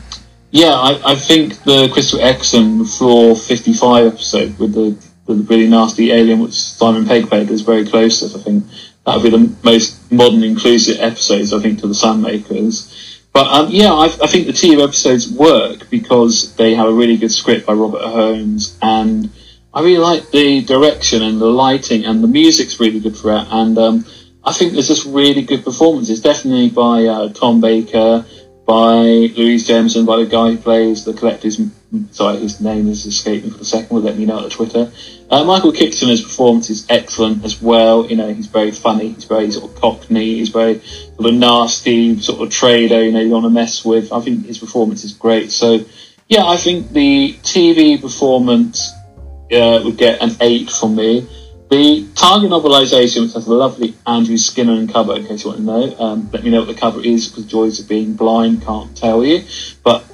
yeah, 0.50 0.72
I, 0.72 1.12
I 1.12 1.14
think 1.14 1.62
the 1.64 1.88
Chris 1.92 2.14
Eccleston 2.14 2.84
Floor 2.84 3.36
55 3.36 4.06
episode 4.06 4.58
with 4.58 4.74
the, 4.74 4.96
with 5.26 5.38
the 5.38 5.54
really 5.54 5.68
nasty 5.68 6.12
alien, 6.12 6.40
which 6.40 6.54
Simon 6.54 7.06
Pegg 7.06 7.28
played, 7.28 7.50
is 7.50 7.62
very 7.62 7.86
close. 7.86 8.22
I 8.34 8.38
think 8.38 8.64
that 9.04 9.16
would 9.16 9.22
be 9.22 9.30
the 9.30 9.56
most 9.62 10.10
modern, 10.10 10.42
inclusive 10.42 10.98
episodes, 11.00 11.52
I 11.52 11.60
think, 11.60 11.80
to 11.80 11.86
the 11.86 11.94
Sunmakers. 11.94 12.92
But 13.32 13.46
um, 13.48 13.66
yeah, 13.70 13.92
I, 13.92 14.04
I, 14.04 14.26
think 14.26 14.46
the 14.46 14.52
TV 14.54 14.82
episodes 14.82 15.30
work 15.30 15.90
because 15.90 16.54
they 16.56 16.74
have 16.74 16.88
a 16.88 16.92
really 16.92 17.18
good 17.18 17.30
script 17.30 17.66
by 17.66 17.74
Robert 17.74 18.00
Holmes, 18.00 18.78
and 18.80 19.30
I 19.74 19.82
really 19.82 19.98
like 19.98 20.30
the 20.30 20.64
direction 20.64 21.22
and 21.22 21.38
the 21.38 21.46
lighting, 21.46 22.06
and 22.06 22.24
the 22.24 22.28
music's 22.28 22.80
really 22.80 22.98
good 22.98 23.14
for 23.14 23.32
it. 23.32 23.46
And 23.50 23.76
um, 23.76 24.06
I 24.42 24.52
think 24.52 24.72
there's 24.72 24.88
just 24.88 25.04
really 25.04 25.42
good 25.42 25.64
performances, 25.64 26.22
definitely 26.22 26.70
by 26.70 27.04
uh, 27.04 27.28
Tom 27.28 27.60
Baker, 27.60 28.24
by 28.66 29.30
Louise 29.36 29.66
Jameson, 29.66 30.04
by 30.04 30.16
the 30.16 30.26
guy 30.26 30.50
who 30.50 30.56
plays 30.58 31.04
the 31.04 31.12
collector's. 31.12 31.60
Sorry, 32.10 32.38
his 32.38 32.60
name 32.60 32.88
is 32.88 33.06
escaping 33.06 33.52
for 33.52 33.58
the 33.58 33.64
second. 33.64 33.94
We'll 33.94 34.02
let 34.02 34.18
me 34.18 34.26
know 34.26 34.38
on 34.38 34.50
Twitter. 34.50 34.90
Uh, 35.30 35.44
Michael 35.44 35.72
Kitchener's 35.72 36.22
performance 36.22 36.68
is 36.68 36.84
excellent 36.90 37.44
as 37.44 37.62
well. 37.62 38.06
You 38.06 38.16
know, 38.16 38.32
he's 38.34 38.48
very 38.48 38.72
funny. 38.72 39.12
He's 39.12 39.24
very 39.24 39.50
sort 39.52 39.70
of 39.70 39.80
cockney. 39.80 40.34
He's 40.34 40.48
very 40.48 40.80
sort 40.80 41.26
of 41.26 41.34
nasty, 41.34 42.20
sort 42.20 42.42
of 42.42 42.50
trader. 42.50 43.04
You 43.04 43.12
know, 43.12 43.20
you 43.20 43.30
want 43.30 43.44
to 43.44 43.50
mess 43.50 43.84
with. 43.84 44.12
I 44.12 44.20
think 44.20 44.46
his 44.46 44.58
performance 44.58 45.04
is 45.04 45.12
great. 45.12 45.52
So, 45.52 45.84
yeah, 46.28 46.44
I 46.44 46.56
think 46.56 46.90
the 46.90 47.34
TV 47.42 48.00
performance 48.00 48.92
uh, 49.52 49.80
would 49.84 49.96
get 49.96 50.20
an 50.20 50.32
eight 50.40 50.70
from 50.70 50.96
me. 50.96 51.28
The 51.68 52.06
Target 52.14 52.50
novelisation, 52.50 53.22
which 53.22 53.32
has 53.34 53.46
a 53.46 53.52
lovely 53.52 53.94
Andrew 54.06 54.36
Skilleter 54.36 54.92
cover, 54.92 55.16
in 55.16 55.26
case 55.26 55.44
you 55.44 55.50
want 55.50 55.60
to 55.60 55.66
know. 55.66 55.96
Um, 55.98 56.30
let 56.32 56.44
me 56.44 56.50
know 56.50 56.60
what 56.60 56.68
the 56.68 56.80
cover 56.80 57.00
is, 57.00 57.28
because 57.28 57.46
joys 57.46 57.80
of 57.80 57.88
being 57.88 58.14
blind 58.14 58.62
can't 58.62 58.96
tell 58.96 59.24
you. 59.24 59.44
But 59.82 60.04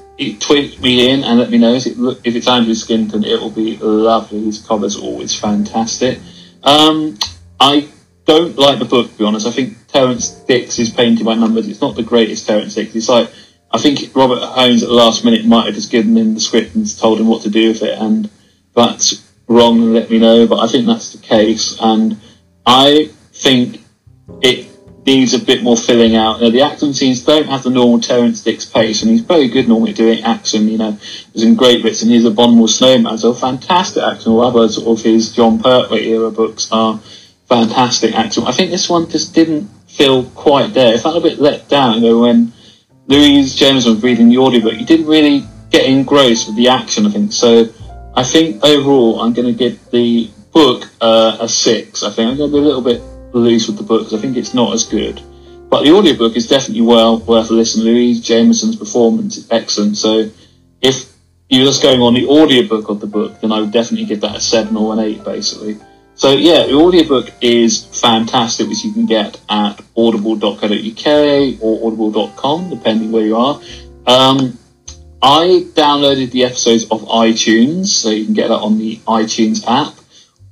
tweet 0.40 0.80
me 0.80 1.10
in 1.10 1.24
and 1.24 1.38
let 1.38 1.50
me 1.50 1.58
know 1.58 1.74
if, 1.74 1.86
it, 1.86 1.96
if 2.24 2.36
it's 2.36 2.48
Andrew 2.48 2.74
Skilleter. 2.74 3.24
It 3.24 3.40
will 3.40 3.50
be 3.50 3.76
lovely. 3.76 4.44
His 4.44 4.64
cover's 4.64 4.96
always 4.96 5.34
fantastic. 5.34 6.20
Um, 6.62 7.18
I 7.58 7.88
don't 8.24 8.56
like 8.56 8.78
the 8.78 8.84
book, 8.84 9.10
to 9.10 9.18
be 9.18 9.24
honest. 9.24 9.46
I 9.46 9.50
think 9.50 9.86
Terrance 9.88 10.30
Dicks 10.30 10.78
is 10.78 10.90
painted 10.90 11.24
by 11.24 11.34
numbers. 11.34 11.68
It's 11.68 11.80
not 11.80 11.96
the 11.96 12.02
greatest 12.02 12.46
Terrance 12.46 12.74
Dicks. 12.74 12.94
It's 12.94 13.08
like 13.08 13.30
I 13.70 13.78
think 13.78 14.14
Robert 14.14 14.42
Holmes 14.42 14.82
at 14.82 14.88
the 14.88 14.94
last 14.94 15.24
minute 15.24 15.46
might 15.46 15.66
have 15.66 15.74
just 15.74 15.90
given 15.90 16.16
him 16.16 16.34
the 16.34 16.40
script 16.40 16.74
and 16.74 16.98
told 16.98 17.20
him 17.20 17.26
what 17.26 17.42
to 17.42 17.50
do 17.50 17.68
with 17.68 17.82
it, 17.82 17.98
and 17.98 18.30
that's 18.74 19.31
wrong. 19.52 19.78
and 19.82 19.94
Let 19.94 20.10
me 20.10 20.18
know, 20.18 20.46
but 20.46 20.58
I 20.58 20.66
think 20.66 20.86
that's 20.86 21.12
the 21.12 21.18
case, 21.18 21.76
and 21.80 22.20
I 22.66 23.10
think 23.32 23.80
it 24.40 24.68
needs 25.04 25.34
a 25.34 25.38
bit 25.38 25.62
more 25.62 25.76
filling 25.76 26.14
out. 26.14 26.40
Now, 26.40 26.50
the 26.50 26.62
action 26.62 26.94
scenes 26.94 27.24
don't 27.24 27.48
have 27.48 27.64
the 27.64 27.70
normal 27.70 28.00
Terrance 28.00 28.42
Dicks 28.42 28.64
pace, 28.64 29.02
and 29.02 29.10
he's 29.10 29.22
very 29.22 29.48
good 29.48 29.68
normally 29.68 29.92
doing 29.92 30.22
action. 30.22 30.68
You 30.68 30.78
know, 30.78 30.98
there's 31.32 31.42
in 31.44 31.54
great 31.54 31.82
bits, 31.82 32.02
and 32.02 32.10
he's 32.10 32.24
a 32.24 32.28
Abominable 32.28 32.68
Snowman, 32.68 33.18
so 33.18 33.34
fantastic 33.34 34.02
action. 34.02 34.32
Or 34.32 34.44
other 34.44 34.68
sort 34.68 34.98
of 34.98 35.04
his 35.04 35.32
Jon 35.32 35.58
Pertwee 35.58 36.08
era 36.08 36.30
books 36.30 36.70
are 36.70 37.00
fantastic 37.48 38.14
action. 38.14 38.44
I 38.44 38.52
think 38.52 38.70
this 38.70 38.88
one 38.88 39.10
just 39.10 39.34
didn't 39.34 39.68
feel 39.88 40.24
quite 40.30 40.72
there. 40.72 40.94
It 40.94 41.00
felt 41.00 41.16
a 41.16 41.20
bit 41.20 41.38
let 41.38 41.68
down, 41.68 41.96
you 41.96 42.10
know, 42.10 42.20
when 42.20 42.52
Louise 43.08 43.54
Jameson 43.56 43.94
was 43.94 44.02
reading 44.02 44.28
the 44.28 44.38
audiobook. 44.38 44.74
You 44.74 44.86
didn't 44.86 45.06
really 45.06 45.44
get 45.70 45.84
engrossed 45.84 46.46
with 46.46 46.56
the 46.56 46.68
action, 46.68 47.06
I 47.06 47.10
think. 47.10 47.32
So 47.32 47.66
I 48.14 48.24
think 48.24 48.64
overall, 48.64 49.20
I'm 49.20 49.32
going 49.32 49.46
to 49.46 49.58
give 49.58 49.90
the 49.90 50.30
book 50.52 50.88
uh, 51.00 51.38
a 51.40 51.48
six. 51.48 52.02
I 52.02 52.10
think 52.10 52.30
I'm 52.30 52.36
going 52.36 52.50
to 52.50 52.56
be 52.56 52.60
a 52.60 52.66
little 52.66 52.82
bit 52.82 53.00
loose 53.34 53.66
with 53.66 53.78
the 53.78 53.82
book 53.82 54.02
because 54.02 54.18
I 54.18 54.20
think 54.20 54.36
it's 54.36 54.54
not 54.54 54.74
as 54.74 54.84
good. 54.84 55.20
But 55.70 55.84
the 55.84 55.92
audiobook 55.92 56.36
is 56.36 56.46
definitely 56.46 56.82
well 56.82 57.18
worth 57.20 57.50
a 57.50 57.54
listen. 57.54 57.84
Louise 57.84 58.20
Jameson's 58.20 58.76
performance 58.76 59.38
is 59.38 59.50
excellent. 59.50 59.96
So 59.96 60.30
if 60.82 61.10
you're 61.48 61.64
just 61.64 61.82
going 61.82 62.00
on 62.02 62.12
the 62.12 62.26
audiobook 62.26 62.90
of 62.90 63.00
the 63.00 63.06
book, 63.06 63.40
then 63.40 63.52
I 63.52 63.60
would 63.60 63.72
definitely 63.72 64.06
give 64.06 64.20
that 64.20 64.36
a 64.36 64.40
seven 64.40 64.76
or 64.76 64.92
an 64.92 64.98
eight, 64.98 65.24
basically. 65.24 65.78
So 66.14 66.32
yeah, 66.32 66.66
the 66.66 66.74
audiobook 66.74 67.30
is 67.40 67.84
fantastic, 68.00 68.68
which 68.68 68.84
you 68.84 68.92
can 68.92 69.06
get 69.06 69.40
at 69.48 69.80
audible.co.uk 69.96 71.06
or 71.62 71.86
audible.com, 71.86 72.68
depending 72.68 73.10
where 73.10 73.24
you 73.24 73.36
are. 73.36 73.60
Um, 74.06 74.58
I 75.22 75.66
downloaded 75.74 76.32
the 76.32 76.44
episodes 76.44 76.84
of 76.90 77.02
iTunes, 77.02 77.86
so 77.86 78.10
you 78.10 78.24
can 78.24 78.34
get 78.34 78.48
that 78.48 78.58
on 78.58 78.78
the 78.78 78.96
iTunes 79.06 79.64
app. 79.68 79.94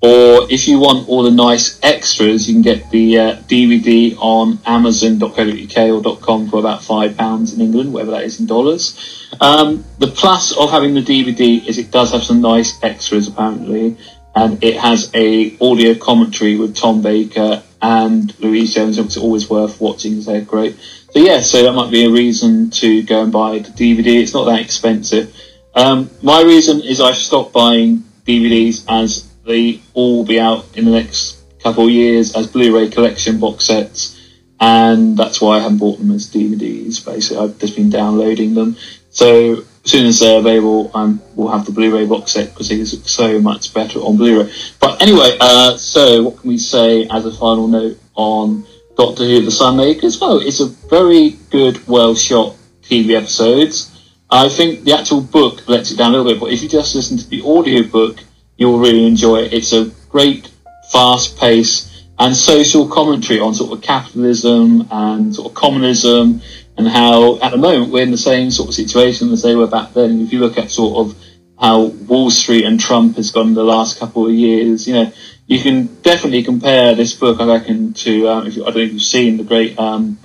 Or 0.02 0.46
if 0.50 0.68
you 0.68 0.78
want 0.78 1.08
all 1.08 1.24
the 1.24 1.30
nice 1.30 1.78
extras, 1.82 2.48
you 2.48 2.54
can 2.54 2.62
get 2.62 2.88
the 2.90 3.18
uh, 3.18 3.36
DVD 3.48 4.16
on 4.18 4.60
Amazon.co.uk 4.64 6.06
or 6.06 6.16
.com 6.18 6.48
for 6.48 6.60
about 6.60 6.82
five 6.84 7.18
pounds 7.18 7.52
in 7.52 7.60
England, 7.60 7.92
whatever 7.92 8.12
that 8.12 8.22
is 8.22 8.38
in 8.38 8.46
dollars. 8.46 9.28
Um, 9.40 9.84
the 9.98 10.06
plus 10.06 10.56
of 10.56 10.70
having 10.70 10.94
the 10.94 11.02
DVD 11.02 11.66
is 11.66 11.76
it 11.76 11.90
does 11.90 12.12
have 12.12 12.22
some 12.22 12.40
nice 12.40 12.82
extras 12.82 13.26
apparently, 13.26 13.98
and 14.34 14.62
it 14.62 14.76
has 14.76 15.10
a 15.14 15.58
audio 15.60 15.94
commentary 15.96 16.56
with 16.56 16.76
Tom 16.76 17.02
Baker 17.02 17.62
and 17.82 18.38
Louise 18.40 18.74
Jones, 18.74 18.98
is 18.98 19.16
always 19.16 19.48
worth 19.48 19.80
watching. 19.80 20.12
because 20.12 20.26
They're 20.26 20.42
great. 20.42 20.76
So 21.12 21.18
yeah, 21.18 21.40
so 21.40 21.62
that 21.62 21.72
might 21.72 21.90
be 21.90 22.04
a 22.04 22.10
reason 22.10 22.70
to 22.70 23.02
go 23.02 23.22
and 23.22 23.32
buy 23.32 23.58
the 23.58 23.70
DVD. 23.70 24.22
It's 24.22 24.34
not 24.34 24.44
that 24.44 24.60
expensive. 24.60 25.34
Um, 25.74 26.10
my 26.22 26.42
reason 26.42 26.80
is 26.80 27.00
I 27.00 27.12
stopped 27.12 27.52
buying 27.52 28.04
DVDs 28.26 28.84
as 28.88 29.28
they 29.44 29.80
all 29.94 30.24
be 30.24 30.38
out 30.38 30.66
in 30.76 30.84
the 30.84 30.90
next 30.90 31.42
couple 31.62 31.84
of 31.84 31.90
years 31.90 32.36
as 32.36 32.46
Blu-ray 32.46 32.90
collection 32.90 33.38
box 33.38 33.64
sets, 33.64 34.18
and 34.58 35.16
that's 35.16 35.40
why 35.40 35.56
I 35.56 35.60
haven't 35.60 35.78
bought 35.78 35.98
them 35.98 36.10
as 36.10 36.28
DVDs. 36.28 37.04
Basically, 37.04 37.42
I've 37.42 37.58
just 37.58 37.76
been 37.76 37.90
downloading 37.90 38.54
them. 38.54 38.76
So 39.10 39.64
as 39.84 39.90
soon 39.90 40.06
as 40.06 40.20
they're 40.20 40.38
available, 40.38 40.90
I 40.94 41.16
will 41.34 41.48
have 41.48 41.64
the 41.64 41.72
Blu-ray 41.72 42.06
box 42.06 42.32
set 42.32 42.50
because 42.50 42.70
it 42.70 42.80
is 42.80 43.02
so 43.04 43.40
much 43.40 43.72
better 43.72 43.98
on 44.00 44.16
Blu-ray. 44.16 44.52
But 44.78 45.00
anyway, 45.00 45.36
uh, 45.40 45.76
so 45.76 46.22
what 46.24 46.38
can 46.40 46.50
we 46.50 46.58
say 46.58 47.06
as 47.08 47.24
a 47.24 47.32
final 47.32 47.66
note 47.66 47.98
on 48.14 48.66
Doctor 48.96 49.24
Who: 49.24 49.40
The 49.42 49.50
Sunmakers? 49.50 50.20
Well, 50.20 50.40
it's 50.40 50.60
a 50.60 50.66
very 50.66 51.30
good, 51.50 51.86
well 51.88 52.14
shot 52.14 52.56
TV 52.82 53.16
episodes. 53.16 53.96
I 54.30 54.48
think 54.48 54.84
the 54.84 54.92
actual 54.92 55.22
book 55.22 55.68
lets 55.68 55.90
it 55.90 55.96
down 55.96 56.14
a 56.14 56.18
little 56.18 56.32
bit, 56.32 56.40
but 56.40 56.52
if 56.52 56.62
you 56.62 56.68
just 56.68 56.94
listen 56.94 57.16
to 57.18 57.28
the 57.28 57.42
audio 57.42 57.82
book, 57.82 58.18
you'll 58.56 58.78
really 58.78 59.06
enjoy 59.06 59.38
it. 59.38 59.52
It's 59.52 59.72
a 59.72 59.90
great, 60.10 60.50
fast 60.92 61.38
pace 61.38 62.04
and 62.18 62.36
social 62.36 62.86
commentary 62.86 63.40
on 63.40 63.54
sort 63.54 63.72
of 63.72 63.82
capitalism 63.82 64.86
and 64.90 65.34
sort 65.34 65.48
of 65.48 65.54
communism 65.54 66.42
and 66.80 66.88
how 66.88 67.38
at 67.40 67.50
the 67.50 67.58
moment 67.58 67.92
we're 67.92 68.02
in 68.02 68.10
the 68.10 68.16
same 68.16 68.50
sort 68.50 68.70
of 68.70 68.74
situation 68.74 69.30
as 69.32 69.42
they 69.42 69.54
were 69.54 69.66
back 69.66 69.92
then. 69.92 70.22
If 70.22 70.32
you 70.32 70.38
look 70.38 70.56
at 70.56 70.70
sort 70.70 71.06
of 71.06 71.18
how 71.58 71.82
Wall 71.82 72.30
Street 72.30 72.64
and 72.64 72.80
Trump 72.80 73.16
has 73.16 73.32
gone 73.32 73.52
the 73.52 73.62
last 73.62 73.98
couple 73.98 74.26
of 74.26 74.32
years, 74.32 74.88
you 74.88 74.94
know, 74.94 75.12
you 75.46 75.60
can 75.60 76.00
definitely 76.00 76.42
compare 76.42 76.94
this 76.94 77.12
book, 77.12 77.38
I 77.38 77.46
reckon, 77.46 77.92
to 77.92 78.28
um, 78.28 78.46
if 78.46 78.56
you, 78.56 78.62
I 78.62 78.66
don't 78.66 78.76
know 78.76 78.82
if 78.82 78.92
you've 78.94 79.02
seen 79.02 79.36
the 79.36 79.44
great 79.44 79.78
um, 79.78 80.18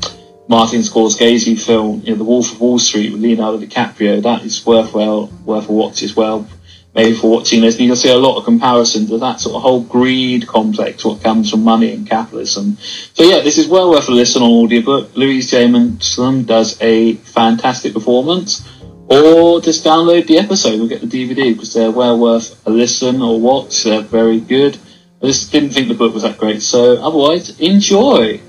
Martin 0.48 0.80
Scorsese 0.80 1.60
film, 1.60 2.04
you 2.06 2.12
know, 2.12 2.20
The 2.20 2.24
Wolf 2.24 2.54
of 2.54 2.62
Wall 2.62 2.80
Street 2.80 3.12
with 3.12 3.22
Leonardo 3.22 3.58
DiCaprio. 3.58 4.24
That 4.24 4.44
is 4.44 4.66
worthwhile 4.66 5.28
worth 5.44 5.68
a 5.68 5.74
watch 5.74 6.04
as 6.04 6.16
well 6.16 6.48
maybe 6.96 7.16
for 7.16 7.30
watching 7.30 7.62
this, 7.62 7.80
you 7.80 7.88
can 7.88 7.96
see 7.96 8.10
a 8.10 8.18
lot 8.18 8.38
of 8.38 8.46
comparisons 8.46 9.12
of 9.12 9.20
that 9.20 9.40
sort 9.42 9.56
of 9.56 9.62
whole 9.62 9.82
greed 9.82 10.48
complex, 10.48 11.04
what 11.04 11.22
comes 11.22 11.52
from 11.52 11.64
money 11.64 11.94
and 11.94 12.08
capitalism. 12.08 12.78
So 13.14 13.24
yeah, 13.24 13.42
this 13.42 13.58
is 13.58 13.68
well 13.68 13.92
worth 13.92 14.08
a 14.08 14.12
listen 14.12 14.42
on 14.42 14.50
audiobook. 14.50 15.16
Louise 15.16 15.52
Jameson 15.52 16.46
does 16.46 16.82
a 16.82 17.16
fantastic 17.16 17.94
performance. 17.94 18.68
Or 19.08 19.62
just 19.62 19.86
download 19.86 20.25
the 20.25 20.40
episode 20.40 20.80
and 20.80 20.90
get 20.90 21.02
the 21.02 21.08
DVD 21.08 21.54
because 21.54 21.74
they're 21.74 21.92
well 21.92 22.18
worth 22.18 22.60
a 22.66 22.72
listen 22.72 23.22
or 23.22 23.40
watch. 23.40 23.84
They're 23.84 24.02
very 24.02 24.40
good. 24.40 24.80
I 25.22 25.28
just 25.28 25.52
didn't 25.52 25.72
think 25.72 25.90
the 25.90 25.94
book 25.94 26.14
was 26.14 26.24
that 26.24 26.40
great. 26.40 26.64
So 26.64 27.00
otherwise, 27.04 27.60
enjoy. 27.60 28.42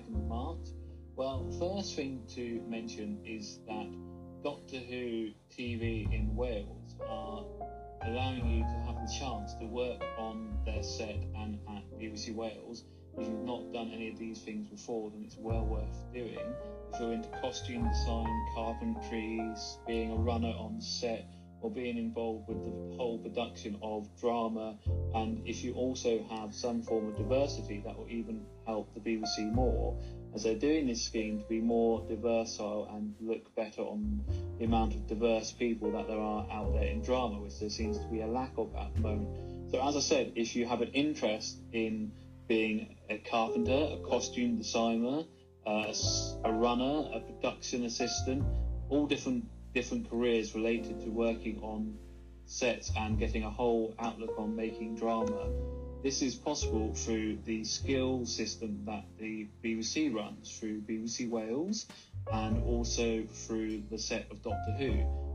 22nd 0.00 0.14
of 0.14 0.28
March. 0.28 0.68
Well, 1.16 1.50
first 1.58 1.96
thing 1.96 2.22
to 2.34 2.62
mention 2.68 3.20
is 3.24 3.58
that 3.66 3.90
Doctor 4.42 4.78
Who 4.78 5.30
TV 5.50 6.12
in 6.12 6.34
Wales 6.34 6.94
are 7.06 7.44
allowing 8.02 8.46
you 8.46 8.62
to 8.62 8.80
have 8.86 8.94
the 8.94 9.12
chance 9.18 9.54
to 9.60 9.66
work 9.66 10.02
on 10.18 10.56
their 10.64 10.82
set 10.82 11.16
and 11.36 11.58
at 11.68 11.82
BBC 11.98 12.34
Wales. 12.34 12.84
If 13.18 13.26
you've 13.26 13.44
not 13.44 13.72
done 13.72 13.90
any 13.92 14.08
of 14.08 14.18
these 14.18 14.40
things 14.40 14.68
before, 14.68 15.10
then 15.10 15.24
it's 15.24 15.36
well 15.36 15.64
worth 15.66 16.12
doing. 16.14 16.38
If 16.92 17.00
you're 17.00 17.12
into 17.12 17.28
costume 17.42 17.86
design, 17.88 18.46
carpentry, 18.54 19.40
being 19.86 20.12
a 20.12 20.16
runner 20.16 20.54
on 20.56 20.80
set, 20.80 21.26
or 21.62 21.70
being 21.70 21.98
involved 21.98 22.48
with 22.48 22.64
the 22.64 22.96
whole 22.96 23.18
production 23.18 23.78
of 23.82 24.08
drama. 24.20 24.76
And 25.14 25.46
if 25.46 25.62
you 25.62 25.74
also 25.74 26.24
have 26.30 26.54
some 26.54 26.82
form 26.82 27.08
of 27.08 27.16
diversity, 27.16 27.82
that 27.84 27.96
will 27.96 28.08
even 28.08 28.44
help 28.66 28.92
the 28.94 29.00
BBC 29.00 29.52
more, 29.52 29.96
as 30.34 30.42
they're 30.42 30.54
doing 30.54 30.86
this 30.86 31.02
scheme 31.02 31.40
to 31.40 31.44
be 31.46 31.60
more 31.60 32.06
diversile 32.08 32.88
and 32.94 33.14
look 33.20 33.54
better 33.54 33.82
on 33.82 34.24
the 34.58 34.64
amount 34.64 34.94
of 34.94 35.06
diverse 35.06 35.52
people 35.52 35.92
that 35.92 36.06
there 36.06 36.20
are 36.20 36.46
out 36.50 36.72
there 36.72 36.86
in 36.86 37.02
drama, 37.02 37.40
which 37.40 37.58
there 37.60 37.70
seems 37.70 37.98
to 37.98 38.06
be 38.08 38.20
a 38.20 38.26
lack 38.26 38.52
of 38.56 38.74
at 38.76 38.94
the 38.94 39.00
moment. 39.00 39.70
So, 39.70 39.86
as 39.86 39.96
I 39.96 40.00
said, 40.00 40.32
if 40.36 40.56
you 40.56 40.66
have 40.66 40.80
an 40.80 40.90
interest 40.92 41.58
in 41.72 42.12
being 42.48 42.96
a 43.08 43.18
carpenter, 43.18 43.90
a 43.92 43.98
costume 44.08 44.56
designer, 44.56 45.22
uh, 45.66 45.92
a 46.44 46.52
runner, 46.52 47.10
a 47.14 47.20
production 47.20 47.84
assistant, 47.84 48.44
all 48.88 49.06
different 49.06 49.44
different 49.74 50.10
careers 50.10 50.54
related 50.54 51.00
to 51.04 51.10
working 51.10 51.60
on 51.62 51.96
sets 52.46 52.90
and 52.96 53.18
getting 53.18 53.44
a 53.44 53.50
whole 53.50 53.94
outlook 53.98 54.34
on 54.38 54.56
making 54.56 54.96
drama. 54.96 55.48
This 56.02 56.22
is 56.22 56.34
possible 56.34 56.94
through 56.94 57.38
the 57.44 57.62
skill 57.64 58.24
system 58.26 58.82
that 58.86 59.04
the 59.18 59.48
BBC 59.62 60.14
runs 60.14 60.58
through 60.58 60.80
BBC 60.80 61.28
Wales 61.28 61.86
and 62.32 62.62
also 62.64 63.22
through 63.24 63.82
the 63.90 63.98
set 63.98 64.26
of 64.30 64.42
Doctor 64.42 64.72
Who. 64.78 64.92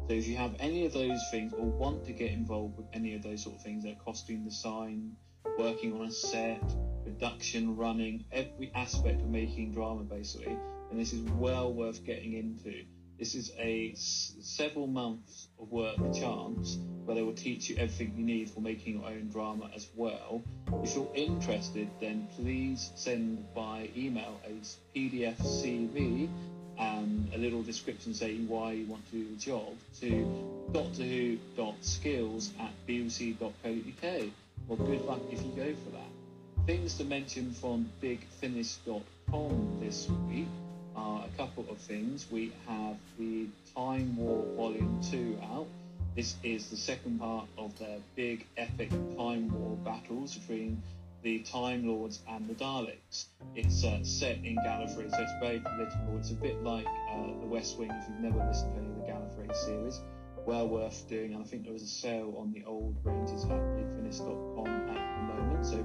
So 0.07 0.13
if 0.13 0.27
you 0.27 0.35
have 0.37 0.55
any 0.59 0.85
of 0.85 0.93
those 0.93 1.19
things 1.31 1.53
or 1.53 1.65
want 1.65 2.05
to 2.05 2.13
get 2.13 2.31
involved 2.31 2.77
with 2.77 2.87
any 2.93 3.15
of 3.15 3.23
those 3.23 3.43
sort 3.43 3.55
of 3.55 3.61
things 3.61 3.85
like 3.85 4.03
costume 4.03 4.43
design, 4.43 5.15
working 5.57 5.93
on 5.93 6.07
a 6.07 6.11
set, 6.11 6.61
production, 7.03 7.75
running, 7.75 8.25
every 8.31 8.71
aspect 8.75 9.21
of 9.21 9.29
making 9.29 9.71
drama, 9.71 10.03
basically. 10.03 10.57
And 10.91 10.99
this 10.99 11.13
is 11.13 11.21
well 11.21 11.71
worth 11.73 12.03
getting 12.03 12.33
into. 12.33 12.85
This 13.17 13.35
is 13.35 13.51
a 13.57 13.91
s- 13.91 14.33
several 14.41 14.87
months 14.87 15.47
of 15.59 15.71
work 15.71 15.97
chance 16.13 16.77
where 17.05 17.15
they 17.15 17.21
will 17.21 17.33
teach 17.33 17.69
you 17.69 17.77
everything 17.77 18.13
you 18.17 18.23
need 18.25 18.49
for 18.49 18.59
making 18.61 18.95
your 18.99 19.05
own 19.05 19.29
drama 19.29 19.69
as 19.75 19.87
well. 19.95 20.41
If 20.83 20.95
you're 20.95 21.07
interested, 21.13 21.87
then 22.01 22.27
please 22.35 22.91
send 22.95 23.45
by 23.53 23.89
email 23.95 24.39
a 24.45 24.97
PDF 24.97 25.37
CV 25.41 26.27
and 26.77 27.31
a 27.33 27.37
little 27.37 27.61
description 27.61 28.13
saying 28.13 28.47
why 28.49 28.73
you 28.73 28.85
want 28.85 29.05
to 29.11 29.11
do 29.11 29.29
the 29.29 29.37
job 29.37 29.73
to 30.01 30.27
doctorwho.skills 30.73 32.51
at 32.59 32.71
bbc.co.uk. 32.87 34.23
Well, 34.67 34.77
good 34.77 35.01
luck 35.05 35.19
if 35.31 35.41
you 35.41 35.51
go 35.55 35.73
for 35.83 35.91
that. 35.91 36.65
Things 36.65 36.97
to 36.97 37.03
mention 37.05 37.51
from 37.53 37.89
bigfinish.com 38.01 39.77
this 39.79 40.09
week 40.27 40.47
couple 41.65 41.75
of 41.75 41.81
things. 41.81 42.27
We 42.31 42.51
have 42.67 42.97
the 43.17 43.47
Time 43.75 44.15
War 44.17 44.43
Volume 44.55 44.99
2 45.09 45.39
out. 45.53 45.67
This 46.15 46.35
is 46.43 46.69
the 46.69 46.77
second 46.77 47.19
part 47.19 47.47
of 47.57 47.77
their 47.79 47.97
big 48.15 48.45
epic 48.57 48.89
Time 49.17 49.51
War 49.51 49.77
battles 49.83 50.37
between 50.37 50.81
the 51.23 51.39
Time 51.39 51.87
Lords 51.87 52.19
and 52.29 52.47
the 52.47 52.53
Daleks. 52.53 53.25
It's 53.55 53.83
uh, 53.83 54.03
set 54.03 54.37
in 54.43 54.55
Gallifrey, 54.57 55.09
so 55.09 55.17
it's 55.21 55.31
very 55.41 55.59
political. 55.59 56.17
It's 56.17 56.31
a 56.31 56.35
bit 56.35 56.63
like 56.63 56.85
uh, 56.85 57.27
The 57.41 57.47
West 57.47 57.79
Wing 57.79 57.91
if 57.91 58.09
you've 58.09 58.19
never 58.19 58.45
listened 58.47 58.75
to 58.75 58.81
any 58.81 58.89
of 58.89 58.95
the 58.97 59.11
Gallifrey 59.11 59.55
series. 59.55 59.99
Well 60.45 60.67
worth 60.67 61.07
doing, 61.09 61.33
and 61.33 61.43
I 61.43 61.47
think 61.47 61.63
there 61.63 61.73
was 61.73 61.81
a 61.81 61.87
sale 61.87 62.35
on 62.37 62.53
the 62.53 62.63
old 62.65 62.95
ranges 63.03 63.43
at 63.45 63.49
bigfinish.com 63.49 64.67
at 64.67 65.17
the 65.17 65.33
moment, 65.33 65.65
so 65.65 65.83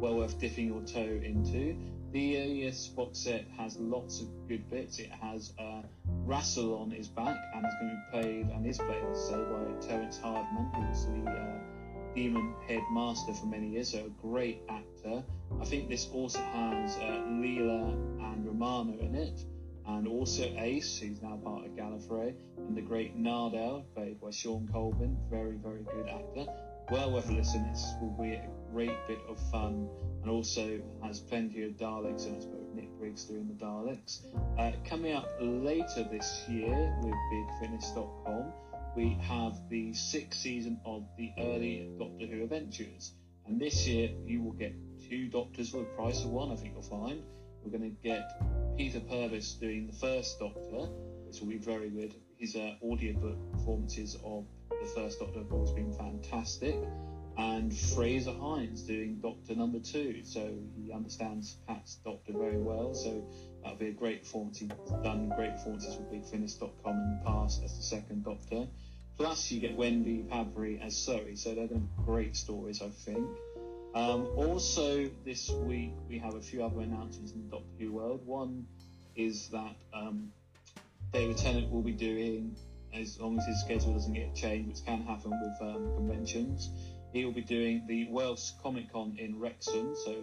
well 0.00 0.16
worth 0.16 0.38
dipping 0.40 0.68
your 0.68 0.80
toe 0.82 1.20
into. 1.22 1.76
The 2.12 2.36
AES 2.36 2.88
box 2.88 3.18
set 3.18 3.44
has 3.58 3.76
lots 3.78 4.22
of 4.22 4.28
good 4.48 4.68
bits. 4.70 4.98
It 4.98 5.10
has 5.10 5.52
uh, 5.58 5.82
Rassilon 6.26 6.98
is 6.98 7.08
back 7.08 7.36
and 7.54 7.66
is 7.66 7.74
going 7.80 7.90
to 7.90 7.96
be 7.96 8.22
played 8.22 8.46
and 8.46 8.66
is 8.66 8.78
played, 8.78 9.14
say, 9.14 9.36
by 9.36 9.86
Terrence 9.86 10.18
Hardiman, 10.18 10.70
who 10.74 10.88
was 10.88 11.06
the 11.06 11.30
uh, 11.30 11.58
Demon 12.14 12.54
headmaster 12.66 13.34
for 13.34 13.46
many 13.46 13.68
years, 13.68 13.90
so 13.90 14.06
a 14.06 14.26
great 14.26 14.62
actor. 14.70 15.22
I 15.60 15.64
think 15.64 15.90
this 15.90 16.08
also 16.12 16.40
has 16.40 16.96
uh, 16.96 17.24
Leela 17.28 17.92
and 18.32 18.46
Romana 18.46 18.96
in 18.96 19.14
it, 19.14 19.44
and 19.86 20.08
also 20.08 20.44
Ace, 20.56 20.98
who's 20.98 21.20
now 21.20 21.36
part 21.44 21.66
of 21.66 21.72
Gallifrey, 21.72 22.34
and 22.56 22.76
the 22.76 22.82
great 22.82 23.18
Narvin, 23.18 23.84
played 23.94 24.20
by 24.20 24.28
Seán 24.28 24.70
Carlsen, 24.72 25.16
very, 25.30 25.56
very 25.56 25.82
good 25.82 26.08
actor. 26.08 26.50
Well 26.90 27.12
worth 27.12 27.28
a 27.28 27.32
listen. 27.32 27.68
This 27.70 27.86
will 28.00 28.16
be 28.18 28.32
a 28.32 28.48
great 28.72 28.94
bit 29.06 29.18
of 29.28 29.38
fun, 29.50 29.88
and 30.22 30.30
also 30.30 30.80
has 31.02 31.20
plenty 31.20 31.64
of 31.64 31.72
Daleks 31.72 32.26
in 32.26 32.34
it. 32.34 32.46
But 32.50 32.74
Nick 32.74 32.98
Briggs 32.98 33.24
doing 33.24 33.48
the 33.48 33.64
Daleks. 33.64 34.20
Uh, 34.58 34.72
coming 34.88 35.14
up 35.14 35.28
later 35.40 36.04
this 36.10 36.44
year 36.48 36.94
with 37.02 37.14
BigFinish.com, 37.32 38.52
we 38.96 39.18
have 39.22 39.68
the 39.68 39.92
sixth 39.94 40.40
season 40.40 40.80
of 40.84 41.04
the 41.16 41.30
early 41.38 41.90
Doctor 41.98 42.26
Who 42.26 42.42
adventures, 42.44 43.12
and 43.46 43.60
this 43.60 43.86
year 43.86 44.10
you 44.24 44.42
will 44.42 44.52
get 44.52 44.74
two 45.08 45.28
Doctors 45.28 45.70
for 45.70 45.78
the 45.78 45.84
price 45.84 46.24
of 46.24 46.30
one. 46.30 46.52
I 46.52 46.56
think 46.56 46.74
you'll 46.74 46.82
find 46.82 47.22
we're 47.64 47.78
going 47.78 47.90
to 47.90 48.02
get 48.02 48.40
Peter 48.76 49.00
Purves 49.00 49.58
doing 49.60 49.86
the 49.86 49.92
first 49.92 50.38
Doctor, 50.38 50.88
which 51.26 51.40
will 51.40 51.48
be 51.48 51.58
very 51.58 51.90
good. 51.90 52.14
His 52.38 52.54
uh, 52.54 52.74
audiobook 52.82 53.36
performances 53.52 54.16
of 54.24 54.46
the 54.70 54.88
first 54.94 55.18
Doctor 55.18 55.40
have 55.40 55.52
always 55.52 55.72
been 55.72 55.92
fantastic. 55.92 56.76
And 57.38 57.72
Frazer 57.72 58.32
Hines 58.32 58.82
doing 58.82 59.20
Doctor 59.22 59.54
number 59.54 59.78
two, 59.78 60.24
so 60.24 60.52
he 60.76 60.92
understands 60.92 61.56
Pat's 61.68 61.94
Doctor 62.04 62.32
very 62.32 62.58
well. 62.58 62.94
So 62.94 63.24
that'll 63.62 63.78
be 63.78 63.88
a 63.88 63.92
great 63.92 64.24
performance. 64.24 64.58
He's 64.58 64.70
done 65.04 65.32
great 65.36 65.52
performances 65.52 65.96
with 65.96 66.10
BigFinish.com 66.10 66.92
in 66.92 67.18
the 67.18 67.24
past 67.24 67.62
as 67.62 67.76
the 67.76 67.82
second 67.84 68.24
Doctor. 68.24 68.66
Plus, 69.16 69.52
you 69.52 69.60
get 69.60 69.76
Wendy 69.76 70.24
Padbury 70.28 70.84
as 70.84 70.96
Zoe, 70.96 71.36
so 71.36 71.54
they're 71.54 71.68
going 71.68 71.80
to 71.80 71.86
be 71.86 72.04
great 72.04 72.36
stories, 72.36 72.82
I 72.82 72.88
think. 72.88 73.24
Um, 73.94 74.28
also, 74.36 75.08
this 75.24 75.48
week 75.50 75.92
we 76.08 76.18
have 76.18 76.34
a 76.34 76.40
few 76.40 76.64
other 76.64 76.80
announcements 76.80 77.32
in 77.32 77.44
the 77.44 77.56
Doctor 77.56 77.66
Who 77.78 77.92
world. 77.92 78.26
One 78.26 78.66
is 79.14 79.48
that 79.48 79.76
um, 79.94 80.32
David 81.12 81.36
Tennant 81.36 81.70
will 81.70 81.82
be 81.82 81.92
doing, 81.92 82.56
as 82.92 83.18
long 83.18 83.38
as 83.38 83.46
his 83.46 83.60
schedule 83.60 83.94
doesn't 83.94 84.12
get 84.12 84.34
changed, 84.34 84.68
which 84.68 84.84
can 84.84 85.02
happen 85.02 85.30
with 85.30 85.68
um, 85.68 85.94
conventions, 85.96 86.70
he 87.12 87.24
will 87.24 87.32
be 87.32 87.42
doing 87.42 87.84
the 87.86 88.08
Welsh 88.10 88.50
Comic 88.62 88.92
Con 88.92 89.16
in 89.18 89.38
Wrexham. 89.38 89.94
So, 90.04 90.14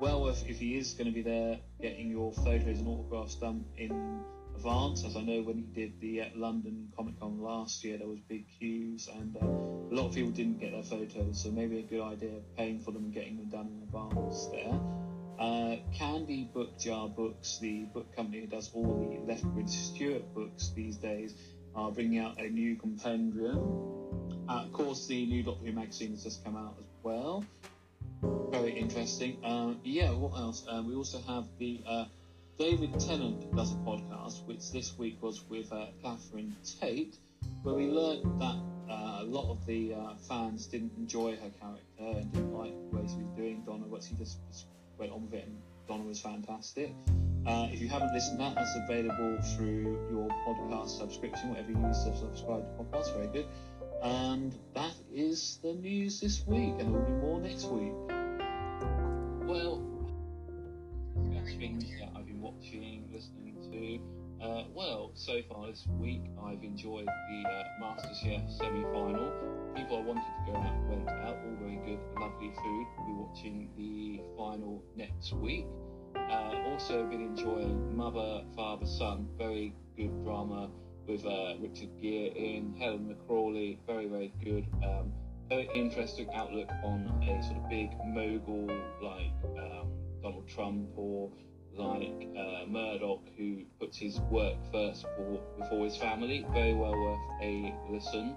well 0.00 0.22
worth 0.22 0.48
if 0.48 0.58
he 0.58 0.76
is 0.76 0.94
going 0.94 1.06
to 1.06 1.12
be 1.12 1.22
there, 1.22 1.58
getting 1.80 2.10
your 2.10 2.32
photos 2.32 2.78
and 2.78 2.88
autographs 2.88 3.34
done 3.34 3.64
in 3.76 4.20
advance. 4.54 5.04
As 5.04 5.16
I 5.16 5.22
know 5.22 5.42
when 5.42 5.56
he 5.56 5.62
did 5.62 6.00
the 6.00 6.22
uh, 6.22 6.24
London 6.34 6.92
Comic 6.96 7.18
Con 7.20 7.40
last 7.40 7.84
year, 7.84 7.98
there 7.98 8.08
was 8.08 8.20
big 8.20 8.46
queues 8.58 9.08
and 9.12 9.36
uh, 9.36 9.46
a 9.46 9.94
lot 9.94 10.08
of 10.08 10.14
people 10.14 10.30
didn't 10.30 10.58
get 10.58 10.72
their 10.72 10.82
photos. 10.82 11.42
So 11.42 11.50
maybe 11.50 11.78
a 11.78 11.82
good 11.82 12.02
idea 12.02 12.40
paying 12.56 12.80
for 12.80 12.92
them 12.92 13.04
and 13.04 13.14
getting 13.14 13.36
them 13.36 13.48
done 13.48 13.66
in 13.66 13.82
advance 13.82 14.46
there. 14.52 14.80
Uh, 15.38 15.76
Candy 15.94 16.44
Book 16.52 16.78
Jar 16.78 17.08
Books, 17.08 17.58
the 17.60 17.84
book 17.84 18.14
company 18.14 18.40
that 18.40 18.50
does 18.50 18.70
all 18.74 19.08
the 19.08 19.32
Lethbridge 19.32 19.70
Stewart 19.70 20.34
books 20.34 20.70
these 20.76 20.96
days, 20.96 21.34
are 21.74 21.90
bringing 21.90 22.18
out 22.18 22.40
a 22.40 22.48
new 22.48 22.76
compendium. 22.76 23.58
Uh, 24.48 24.64
of 24.64 24.72
course, 24.72 25.06
the 25.06 25.26
new 25.26 25.42
Doctor 25.42 25.66
Who 25.66 25.72
magazine 25.72 26.10
has 26.10 26.24
just 26.24 26.44
come 26.44 26.56
out 26.56 26.74
as 26.78 26.86
well. 27.02 27.44
Very 28.50 28.72
interesting. 28.72 29.42
Uh, 29.44 29.74
yeah, 29.84 30.10
what 30.10 30.38
else? 30.38 30.66
Uh, 30.68 30.82
we 30.84 30.94
also 30.94 31.20
have 31.28 31.44
the 31.58 31.80
uh, 31.86 32.04
David 32.58 32.98
Tennant 33.00 33.54
does 33.56 33.72
a 33.72 33.76
podcast, 33.76 34.46
which 34.46 34.70
this 34.72 34.98
week 34.98 35.22
was 35.22 35.42
with 35.48 35.72
uh, 35.72 35.86
Catherine 36.02 36.54
Tate, 36.80 37.16
where 37.62 37.74
we 37.74 37.86
learned 37.86 38.40
that 38.40 38.56
uh, 38.90 39.20
a 39.20 39.24
lot 39.24 39.50
of 39.50 39.64
the 39.66 39.94
uh, 39.94 40.14
fans 40.28 40.66
didn't 40.66 40.92
enjoy 40.98 41.36
her 41.36 41.50
character 41.60 42.18
and 42.18 42.32
didn't 42.32 42.52
like 42.52 42.74
the 42.90 42.96
way 42.96 43.06
she 43.06 43.22
was 43.22 43.36
doing 43.36 43.62
Donna, 43.64 43.86
but 43.90 44.02
she 44.02 44.14
just, 44.14 44.38
just 44.50 44.66
went 44.98 45.12
on 45.12 45.22
with 45.22 45.34
it 45.34 45.46
and 45.46 45.56
Donna 45.90 46.04
was 46.04 46.20
fantastic. 46.20 46.94
Uh, 47.44 47.66
if 47.72 47.80
you 47.80 47.88
haven't 47.88 48.14
listened 48.14 48.38
to 48.38 48.44
that, 48.44 48.54
that's 48.54 48.76
available 48.76 49.42
through 49.56 49.98
your 50.08 50.28
podcast 50.46 50.96
subscription, 50.96 51.48
whatever 51.48 51.72
you 51.72 51.84
use 51.84 52.04
to 52.04 52.16
subscribe 52.16 52.62
to 52.62 52.84
podcasts, 52.84 53.12
very 53.12 53.26
good. 53.26 53.46
And 54.00 54.54
that 54.74 54.94
is 55.12 55.58
the 55.64 55.74
news 55.74 56.20
this 56.20 56.46
week, 56.46 56.74
and 56.78 56.94
there 56.94 57.00
will 57.00 57.06
be 57.06 57.12
more 57.14 57.40
next 57.40 57.64
week. 57.64 57.92
Well, 59.48 59.82
that's 61.34 61.54
things 61.54 61.84
that 61.98 62.10
I've 62.14 62.24
been 62.24 62.26
to. 62.26 62.29
Uh, 64.42 64.64
well, 64.74 65.10
so 65.14 65.42
far 65.50 65.66
this 65.66 65.86
week, 65.98 66.22
I've 66.42 66.64
enjoyed 66.64 67.04
the 67.06 67.48
uh, 67.48 67.64
MasterChef 67.82 68.56
semi-final. 68.56 69.32
People 69.76 69.98
I 69.98 70.00
wanted 70.00 70.22
to 70.22 70.52
go 70.52 70.56
out 70.56 70.80
went 70.88 71.08
out, 71.10 71.36
all 71.44 71.56
very 71.60 71.78
good, 71.84 71.98
lovely 72.18 72.50
food. 72.50 72.86
We'll 72.96 73.06
be 73.06 73.12
watching 73.12 73.70
the 73.76 74.20
final 74.38 74.82
next 74.96 75.34
week. 75.34 75.66
Uh, 76.16 76.54
also 76.68 77.04
been 77.04 77.20
enjoying 77.20 77.94
Mother, 77.94 78.42
Father, 78.56 78.86
Son, 78.86 79.28
very 79.36 79.74
good 79.94 80.24
drama 80.24 80.70
with 81.06 81.26
uh, 81.26 81.56
Richard 81.60 81.90
Gere 82.00 82.32
in, 82.34 82.74
Helen 82.78 83.14
McCrory, 83.14 83.76
very, 83.86 84.06
very 84.06 84.32
good. 84.42 84.66
Um, 84.82 85.12
very 85.50 85.68
interesting 85.74 86.30
outlook 86.32 86.70
on 86.82 87.06
a 87.28 87.42
sort 87.42 87.58
of 87.58 87.68
big 87.68 87.90
mogul 88.06 88.68
like 89.02 89.32
um, 89.58 89.88
Donald 90.22 90.48
Trump 90.48 90.88
or 90.96 91.28
like 91.80 92.28
uh, 92.36 92.66
Murdoch, 92.66 93.22
who 93.36 93.62
puts 93.78 93.96
his 93.96 94.20
work 94.30 94.56
first 94.70 95.04
before, 95.16 95.40
before 95.58 95.84
his 95.84 95.96
family. 95.96 96.46
Very 96.52 96.74
well 96.74 96.92
worth 96.92 97.42
a 97.42 97.74
listen. 97.88 98.36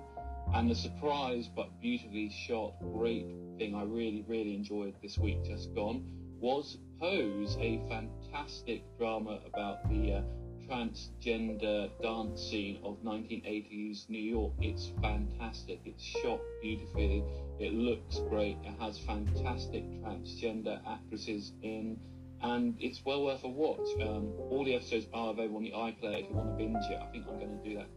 And 0.53 0.69
the 0.69 0.75
surprise 0.75 1.49
but 1.55 1.69
beautifully 1.81 2.29
shot, 2.29 2.73
great 2.93 3.27
thing 3.57 3.75
I 3.75 3.83
really, 3.83 4.23
really 4.27 4.55
enjoyed 4.55 4.95
this 5.01 5.17
week 5.17 5.43
just 5.45 5.73
gone 5.73 6.03
was 6.39 6.77
Pose, 6.99 7.55
a 7.61 7.81
fantastic 7.87 8.83
drama 8.97 9.39
about 9.45 9.89
the 9.89 10.15
uh, 10.15 10.21
transgender 10.69 11.89
dance 12.01 12.41
scene 12.41 12.79
of 12.83 12.97
1980s 13.03 14.09
New 14.09 14.21
York. 14.21 14.51
It's 14.59 14.91
fantastic. 15.01 15.79
It's 15.85 16.03
shot 16.03 16.39
beautifully. 16.61 17.23
It 17.59 17.73
looks 17.73 18.19
great. 18.29 18.57
It 18.63 18.73
has 18.79 18.97
fantastic 18.97 19.83
transgender 20.01 20.79
actresses 20.85 21.53
in, 21.61 21.97
and 22.43 22.75
it's 22.79 23.01
well 23.05 23.23
worth 23.23 23.43
a 23.43 23.47
watch. 23.47 23.87
Um, 24.01 24.33
all 24.51 24.63
the 24.65 24.75
episodes 24.75 25.07
are 25.13 25.31
available 25.31 25.57
on 25.57 25.63
the 25.63 25.71
iPlayer 25.71 26.23
if 26.23 26.29
you 26.29 26.35
want 26.35 26.51
to 26.51 26.57
binge 26.57 26.85
it. 26.89 26.99
I 27.01 27.09
think 27.11 27.25
I'm 27.27 27.39
going 27.39 27.57
to 27.57 27.69
do 27.69 27.77
that. 27.77 27.87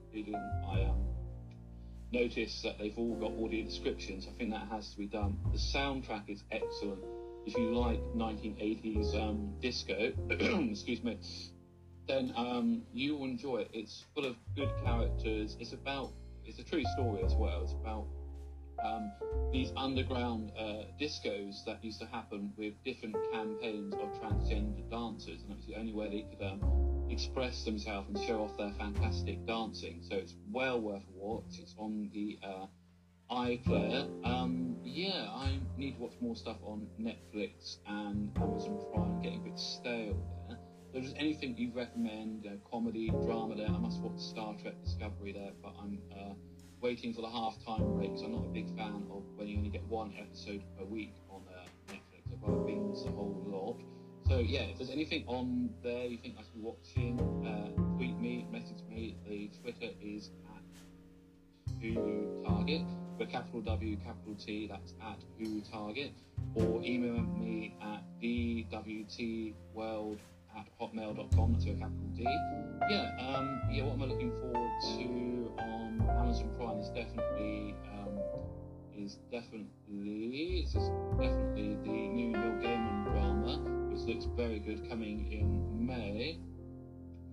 I 0.71 0.85
um, 0.85 1.05
notice 2.13 2.63
that 2.63 2.79
they've 2.79 2.97
all 2.97 3.17
got 3.17 3.33
audio 3.33 3.65
descriptions. 3.65 4.27
I 4.33 4.39
think 4.39 4.53
that 4.53 4.69
has 4.71 4.89
to 4.91 4.99
be 4.99 5.07
done. 5.07 5.39
The 5.53 5.59
soundtrack 5.59 6.29
is 6.29 6.45
excellent. 6.53 7.01
If 7.45 7.57
you 7.57 7.75
like 7.77 8.01
1980s 8.15 9.15
um, 9.21 9.55
disco, 9.61 10.13
excuse 10.31 11.03
me, 11.03 11.19
then 12.09 12.33
um, 12.37 12.83
you 12.93 13.17
will 13.17 13.25
enjoy 13.25 13.59
it. 13.59 13.71
It's 13.73 14.05
full 14.15 14.27
of 14.27 14.37
good 14.55 14.71
characters. 14.85 15.57
It's 15.59 15.73
about 15.73 16.13
it's 16.45 16.61
a 16.61 16.65
true 16.65 16.85
story 16.95 17.25
as 17.25 17.35
well. 17.35 17.63
It's 17.63 17.73
about 17.73 18.07
um, 18.87 19.13
these 19.53 19.73
underground 19.77 20.53
uh, 20.59 20.85
discos 21.01 21.65
that 21.65 21.83
used 21.83 22.01
to 22.01 22.07
happen 22.07 22.53
with 22.57 22.75
different 22.85 23.17
campaigns 23.33 23.95
of 23.95 24.13
transgender 24.21 24.89
dancers, 24.91 25.43
and 25.43 25.53
it 25.53 25.57
was 25.57 25.67
the 25.67 25.77
only 25.77 25.93
way 25.93 26.09
they 26.09 26.37
could 26.37 26.47
um, 26.47 27.07
express 27.11 27.65
themselves 27.65 28.09
and 28.09 28.27
show 28.27 28.43
off 28.43 28.57
their 28.57 28.73
fantastic 28.79 29.45
dancing. 29.47 30.01
So 30.03 30.17
it's 30.17 30.35
well 30.51 30.81
worth 30.81 31.03
a 31.03 31.19
watch. 31.19 31.59
It's 31.59 31.75
on 31.79 32.11
the 32.13 32.39
uh, 32.43 32.67
iPlayer. 33.31 34.09
Um, 34.25 34.77
yeah, 34.85 35.29
I 35.31 35.59
need 35.77 35.97
to 35.97 36.03
watch 36.03 36.15
more 36.21 36.37
stuff 36.37 36.59
on 36.63 36.87
Netflix 37.01 37.79
and 37.87 38.31
Amazon 38.37 38.81
Prime. 38.93 39.21
Getting 39.23 39.41
a 39.41 39.45
bit 39.45 39.59
stale 39.59 40.17
there. 40.49 40.59
So, 40.93 41.01
just 41.01 41.17
anything 41.19 41.57
you 41.59 41.73
recommend, 41.75 42.45
know, 42.45 42.59
comedy, 42.71 43.11
drama 43.11 43.57
there. 43.57 43.69
I 43.69 43.79
must 43.79 44.01
watch 44.01 44.19
Star 44.19 44.55
Trek 44.63 44.75
Discovery 44.85 45.33
there, 45.33 45.53
but 45.63 45.75
I'm 45.79 45.99
uh, 46.13 46.35
waiting 46.87 47.13
for 47.13 47.21
the 47.21 47.29
half-time 47.29 47.97
break 47.97 48.13
because 48.13 48.23
I'm 48.23 48.31
not 48.31 48.45
a 48.45 48.49
big 48.49 48.69
fan 48.77 49.03
of 49.11 49.25
when 49.35 49.49
you 49.49 49.59
only 49.59 49.71
get 49.71 49.85
one 49.89 50.15
episode 50.17 50.63
per 50.79 50.85
week 50.85 51.13
on 51.29 51.43
uh, 51.53 51.67
Netflix. 51.93 52.33
I've 52.33 52.41
to 52.47 52.65
binge 52.65 53.03
the 53.03 53.11
whole 53.11 53.43
lot. 53.49 53.81
So 54.29 54.39
yeah, 54.39 54.61
if 54.61 54.79
there's 54.79 54.91
anything 54.91 55.25
on 55.27 55.69
there 55.83 56.07
you 56.07 56.17
think 56.17 56.37
I 56.39 56.43
should 56.43 56.55
be 56.55 56.61
watching, 56.61 57.19
uh, 57.45 57.71
tweet 57.97 58.17
me, 58.21 58.47
message 58.53 58.85
me. 58.89 59.17
The 59.27 59.51
Twitter 59.61 59.93
is 60.01 60.31
at 60.55 60.63
Who 61.83 62.45
Target, 62.47 62.87
with 63.19 63.31
capital 63.31 63.63
W, 63.63 63.97
capital 63.97 64.37
T. 64.37 64.69
That's 64.69 64.95
at 65.03 65.19
Who 65.41 65.63
Target, 65.63 66.13
or 66.55 66.81
email 66.85 67.21
me 67.21 67.75
at 67.83 68.05
dwtworld 68.23 70.19
at 70.57 70.67
hotmail.com. 70.81 71.53
That's 71.53 71.65
a 71.65 71.75
capital 71.75 72.09
D. 72.15 72.23
Yeah, 72.89 73.11
um, 73.21 73.61
yeah. 73.71 73.85
What 73.85 73.95
am 73.95 74.03
I 74.03 74.05
looking 74.07 74.31
forward 74.41 74.71
to 74.83 75.63
on 75.63 76.09
Amazon 76.19 76.51
Prime 76.57 76.79
is 76.79 76.89
definitely 76.89 77.75
um, 77.93 78.19
is 78.97 79.19
definitely 79.31 80.67
just 80.73 80.91
definitely 81.19 81.77
the 81.83 81.89
new 81.89 82.29
Neil 82.33 82.57
Gaiman 82.63 83.05
drama, 83.13 83.59
which 83.91 84.03
looks 84.03 84.27
very 84.37 84.59
good, 84.59 84.89
coming 84.89 85.31
in 85.33 85.87
May. 85.87 86.39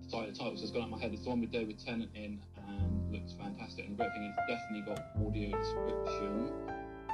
Sorry, 0.08 0.30
the 0.30 0.36
title's 0.36 0.60
just 0.60 0.74
gone 0.74 0.82
out 0.82 0.86
of 0.86 0.90
my 0.92 1.00
head. 1.00 1.12
It's 1.12 1.24
the 1.24 1.30
one 1.30 1.40
with 1.40 1.50
David 1.50 1.78
Tennant 1.78 2.10
in, 2.14 2.40
and 2.68 3.12
looks 3.12 3.32
fantastic. 3.32 3.86
And 3.86 3.96
the 3.96 4.02
great 4.04 4.12
thing 4.12 4.24
is, 4.24 4.34
definitely 4.48 4.84
got 4.84 5.00
audio 5.16 5.56
description, 5.56 6.52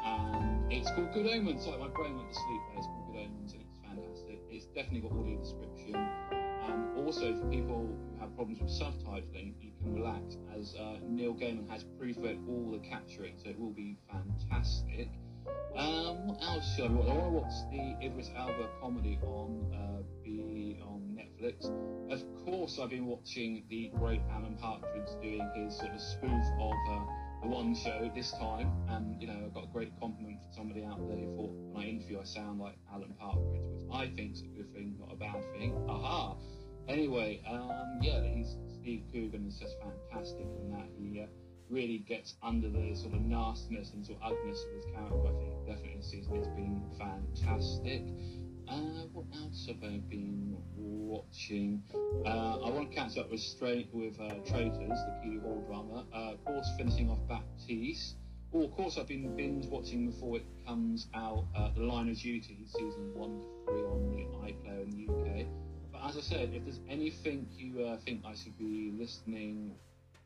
and 0.04 0.72
it's 0.72 0.90
called 0.90 1.12
Good 1.12 1.26
Omens. 1.26 1.66
Like 1.66 1.78
my 1.78 1.88
brain 1.88 2.16
went 2.16 2.28
to 2.28 2.34
sleep 2.34 2.62
there. 2.70 2.78
It's 2.78 2.86
called 2.86 3.06
Good 3.12 3.20
Omens, 3.20 3.52
and 3.52 3.62
it's 3.62 3.78
fantastic. 3.86 4.38
It's 4.50 4.66
definitely 4.74 5.06
got 5.06 5.12
audio 5.12 5.38
description, 5.38 5.69
also 7.10 7.34
for 7.40 7.46
people 7.46 7.88
who 7.88 8.20
have 8.20 8.32
problems 8.36 8.60
with 8.60 8.70
subtitling, 8.70 9.52
you 9.60 9.72
can 9.82 9.92
relax 9.92 10.36
as 10.56 10.76
uh, 10.78 10.98
Neil 11.02 11.34
Gaiman 11.34 11.68
has 11.68 11.84
proofread 12.00 12.38
all 12.48 12.70
the 12.70 12.78
capturing, 12.88 13.34
so 13.42 13.50
it 13.50 13.58
will 13.58 13.72
be 13.72 13.98
fantastic. 14.08 15.08
Um, 15.76 16.28
what 16.28 16.38
else 16.40 16.76
should 16.76 16.84
I 16.84 16.94
watch? 16.94 17.08
I 17.08 17.14
want 17.14 17.24
to 17.24 17.38
watch 17.40 17.52
the 17.72 18.06
Idris 18.06 18.30
Elba 18.36 18.68
comedy 18.80 19.18
on 19.24 19.74
uh, 19.74 20.02
be 20.22 20.78
on 20.86 21.18
Netflix. 21.18 21.66
Of 22.12 22.22
course, 22.44 22.78
I've 22.80 22.90
been 22.90 23.06
watching 23.06 23.64
the 23.68 23.90
great 23.98 24.20
Alan 24.30 24.56
Partridge 24.60 25.10
doing 25.20 25.50
his 25.56 25.76
sort 25.78 25.90
of 25.90 26.00
spoof 26.00 26.44
of 26.60 26.72
uh, 26.90 27.00
the 27.42 27.48
one 27.48 27.74
show 27.74 28.08
this 28.14 28.30
time, 28.38 28.70
and 28.88 29.20
you 29.20 29.26
know, 29.26 29.46
I 29.46 29.48
got 29.52 29.64
a 29.64 29.72
great 29.72 29.90
compliment 29.98 30.38
from 30.44 30.52
somebody 30.52 30.84
out 30.84 31.00
there 31.08 31.16
who 31.16 31.34
thought 31.34 31.50
when 31.72 31.84
I 31.84 31.88
interview 31.88 32.20
I 32.20 32.24
sound 32.24 32.60
like 32.60 32.76
Alan 32.94 33.14
Partridge, 33.18 33.62
which 33.66 33.82
I 33.92 34.14
think 34.14 34.34
is 34.34 34.42
a 34.42 34.56
good 34.56 34.72
thing, 34.72 34.94
not 35.00 35.12
a 35.12 35.16
bad 35.16 35.42
thing. 35.58 35.74
Aha! 35.88 36.36
Anyway, 36.90 37.40
um, 37.48 38.00
yeah, 38.02 38.20
he's 38.20 38.56
Steve 38.80 39.04
Coogan 39.12 39.46
is 39.46 39.56
just 39.60 39.76
fantastic 39.78 40.44
in 40.58 40.72
that 40.72 40.88
he 40.98 41.20
uh, 41.20 41.26
really 41.68 41.98
gets 41.98 42.34
under 42.42 42.68
the 42.68 42.96
sort 42.96 43.14
of 43.14 43.20
nastiness 43.20 43.92
and 43.94 44.04
sort 44.04 44.18
of 44.20 44.32
ugliness 44.32 44.64
of 44.64 44.74
his 44.74 44.84
character. 44.92 45.28
I 45.28 45.38
think 45.38 45.66
definitely 45.66 45.96
this 45.98 46.10
season 46.10 46.34
it's 46.34 46.48
been 46.48 46.82
fantastic. 46.98 48.02
Uh, 48.68 49.06
what 49.12 49.26
else 49.36 49.66
have 49.68 49.76
I 49.84 49.98
been 50.08 50.56
watching? 50.76 51.80
Uh, 52.26 52.58
I 52.58 52.70
want 52.70 52.90
to 52.90 52.96
catch 52.96 53.16
up 53.18 53.30
with 53.30 53.40
straight 53.40 53.88
with 53.92 54.18
uh, 54.20 54.34
Traitors, 54.44 54.74
the 54.88 55.20
Keeley 55.22 55.38
Hawes 55.44 55.62
drama. 55.68 56.06
Uh, 56.12 56.32
of 56.32 56.44
course, 56.44 56.68
finishing 56.76 57.08
off 57.08 57.20
Baptiste. 57.28 58.16
Oh, 58.52 58.64
of 58.64 58.72
course, 58.72 58.98
I've 58.98 59.06
been 59.06 59.36
binge 59.36 59.66
watching 59.66 60.10
before 60.10 60.38
it 60.38 60.46
comes 60.66 61.06
out. 61.14 61.46
Uh, 61.56 61.70
the 61.72 61.82
Line 61.82 62.08
of 62.08 62.16
Duty, 62.16 62.66
season 62.66 63.14
one 63.14 63.38
to 63.38 63.46
three 63.64 63.82
on 63.82 64.10
the 64.10 64.52
iPlayer 64.52 64.82
in 64.82 65.06
the 65.06 65.40
UK. 65.40 65.46
As 66.02 66.16
I 66.16 66.20
said, 66.20 66.50
if 66.54 66.64
there's 66.64 66.80
anything 66.88 67.46
you 67.56 67.84
uh, 67.84 67.96
think 68.04 68.22
I 68.24 68.34
should 68.34 68.56
be 68.58 68.92
listening, 68.98 69.74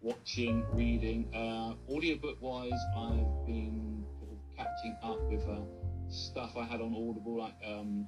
watching, 0.03 0.65
reading, 0.73 1.29
uh, 1.35 1.75
audiobook 1.93 2.41
wise, 2.41 2.71
I've 2.97 3.47
been 3.47 4.05
sort 4.19 4.31
of 4.31 4.57
catching 4.57 4.97
up 5.03 5.21
with 5.31 5.43
uh, 5.49 5.63
stuff 6.09 6.57
I 6.57 6.65
had 6.65 6.81
on 6.81 6.95
Audible, 6.95 7.39
like 7.39 7.55
um, 7.67 8.07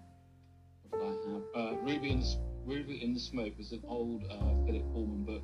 what 0.90 1.00
did 1.00 1.10
I 1.10 1.32
have? 1.32 1.74
Uh, 1.74 1.76
Ruby 1.82 2.10
in 2.12 2.20
the, 2.20 2.36
Ruby 2.64 3.02
in 3.02 3.14
the 3.14 3.20
Smoke 3.20 3.58
was 3.58 3.72
an 3.72 3.82
old 3.88 4.22
uh, 4.30 4.64
Philip 4.64 4.92
Pullman 4.92 5.24
book. 5.24 5.42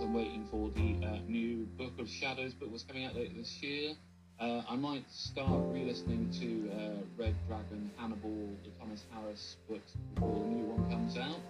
I'm 0.00 0.14
waiting 0.14 0.46
for 0.50 0.70
the 0.70 1.06
uh, 1.06 1.18
new 1.26 1.66
Book 1.76 1.98
of 1.98 2.08
Shadows 2.08 2.54
book 2.54 2.72
was 2.72 2.84
coming 2.84 3.04
out 3.04 3.14
later 3.14 3.34
this 3.36 3.62
year. 3.62 3.94
Uh, 4.40 4.62
I 4.68 4.76
might 4.76 5.04
start 5.10 5.60
re-listening 5.72 6.30
to 6.40 6.70
Red 7.16 7.34
Dragon, 7.48 7.90
Hannibal, 7.96 8.48
the 8.62 8.70
Thomas 8.78 9.04
Harris 9.12 9.56
books 9.68 9.92
before 10.14 10.44
the 10.44 10.46
new 10.46 10.64
one 10.66 10.88
comes 10.88 11.16
out. 11.18 11.40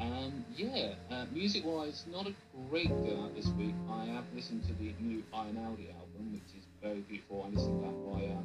Um, 0.00 0.44
yeah, 0.56 0.94
uh, 1.10 1.26
music-wise, 1.32 2.04
not 2.10 2.26
a 2.26 2.34
great 2.68 2.88
deal 2.88 3.22
out 3.22 3.34
this 3.34 3.48
week. 3.48 3.74
I 3.90 4.06
have 4.06 4.24
listened 4.34 4.64
to 4.64 4.72
the 4.74 4.92
new 5.00 5.22
Einaudi 5.32 5.94
album, 5.94 6.32
which 6.32 6.42
is 6.56 6.64
very 6.82 7.00
beautiful. 7.00 7.44
I 7.46 7.54
listened 7.54 7.80
to 7.80 7.86
that 7.86 7.94
while 7.94 8.38
uh, 8.38 8.42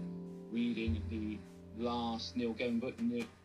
reading 0.51 1.01
the 1.09 1.37
last 1.83 2.35
Neil 2.35 2.53
Gaiman 2.53 2.81
book, 2.81 2.93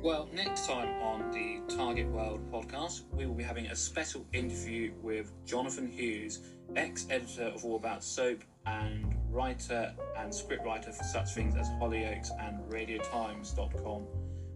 Well, 0.04 0.28
next 0.34 0.68
time 0.68 0.90
on 1.02 1.32
the 1.32 1.62
Target 1.74 2.10
World 2.10 2.52
podcast, 2.52 3.04
we 3.14 3.26
will 3.26 3.36
be 3.36 3.44
having 3.46 3.68
a 3.68 3.76
special 3.76 4.26
interview 4.34 4.92
with 5.02 5.32
Jonathan 5.46 5.88
Hughes, 5.88 6.40
ex 6.76 7.08
editor 7.10 7.46
of 7.46 7.64
All 7.64 7.78
About 7.78 8.04
Soap 8.04 8.44
and 8.66 9.16
writer 9.30 9.96
and 10.18 10.30
scriptwriter 10.30 10.94
for 10.94 11.06
such 11.06 11.34
things 11.34 11.56
as 11.56 11.70
Hollyoaks 11.80 12.32
and 12.38 12.60
RadioTimes.com. 12.70 14.06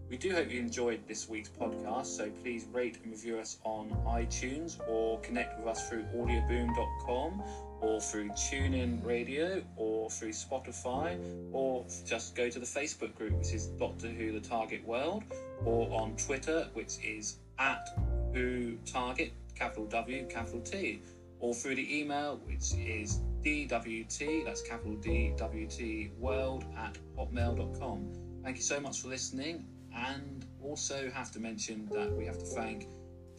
We 0.08 0.16
do 0.16 0.32
hope 0.32 0.50
you 0.50 0.58
enjoyed 0.58 1.06
this 1.06 1.28
week's 1.28 1.50
podcast, 1.50 2.06
so 2.06 2.30
please 2.42 2.64
rate 2.72 2.96
and 3.02 3.12
review 3.12 3.38
us 3.38 3.58
on 3.62 3.90
iTunes 4.06 4.78
or 4.88 5.20
connect 5.20 5.58
with 5.58 5.68
us 5.68 5.86
through 5.86 6.04
audioboom.com 6.16 7.42
or 7.82 8.00
through 8.00 8.30
TuneIn 8.30 9.04
Radio 9.04 9.62
or 9.76 10.08
through 10.08 10.30
Spotify 10.30 11.18
or 11.52 11.84
just 12.06 12.34
go 12.34 12.48
to 12.48 12.58
the 12.58 12.64
Facebook 12.64 13.14
group, 13.16 13.34
which 13.34 13.52
is 13.52 13.66
Doctor 13.66 14.08
Who 14.08 14.32
The 14.32 14.40
Target 14.40 14.82
World, 14.86 15.24
or 15.66 15.90
on 15.92 16.16
Twitter, 16.16 16.68
which 16.72 16.96
is 17.04 17.36
at 17.58 17.86
Who 18.32 18.78
Target, 18.86 19.32
capital 19.54 19.84
W, 19.88 20.26
capital 20.30 20.60
T, 20.60 21.02
or 21.38 21.52
through 21.52 21.74
the 21.74 22.00
email, 22.00 22.40
which 22.46 22.72
is 22.78 23.20
DWT, 23.44 24.46
that's 24.46 24.62
capital 24.62 24.96
DWT 24.96 26.16
World 26.16 26.64
at 26.78 26.96
hotmail.com. 27.14 28.08
Thank 28.42 28.56
you 28.56 28.62
so 28.62 28.80
much 28.80 29.02
for 29.02 29.08
listening, 29.08 29.66
and 29.94 30.44
also 30.62 31.10
have 31.10 31.30
to 31.32 31.40
mention 31.40 31.88
that 31.92 32.10
we 32.12 32.24
have 32.26 32.38
to 32.38 32.44
thank 32.44 32.88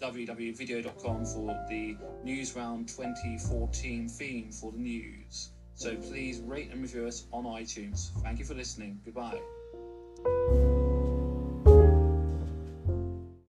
www.video.com 0.02 1.26
for 1.26 1.66
the 1.70 1.98
News 2.24 2.56
Round 2.56 2.88
2014 2.88 4.08
theme 4.08 4.52
for 4.52 4.72
the 4.72 4.78
news. 4.78 5.52
So 5.76 5.96
please 5.96 6.40
rate 6.42 6.72
and 6.72 6.82
review 6.82 7.06
us 7.06 7.26
on 7.32 7.46
iTunes. 7.46 8.12
Thank 8.22 8.40
you 8.40 8.46
for 8.46 8.54
listening. 8.54 9.00
Goodbye. 9.06 9.40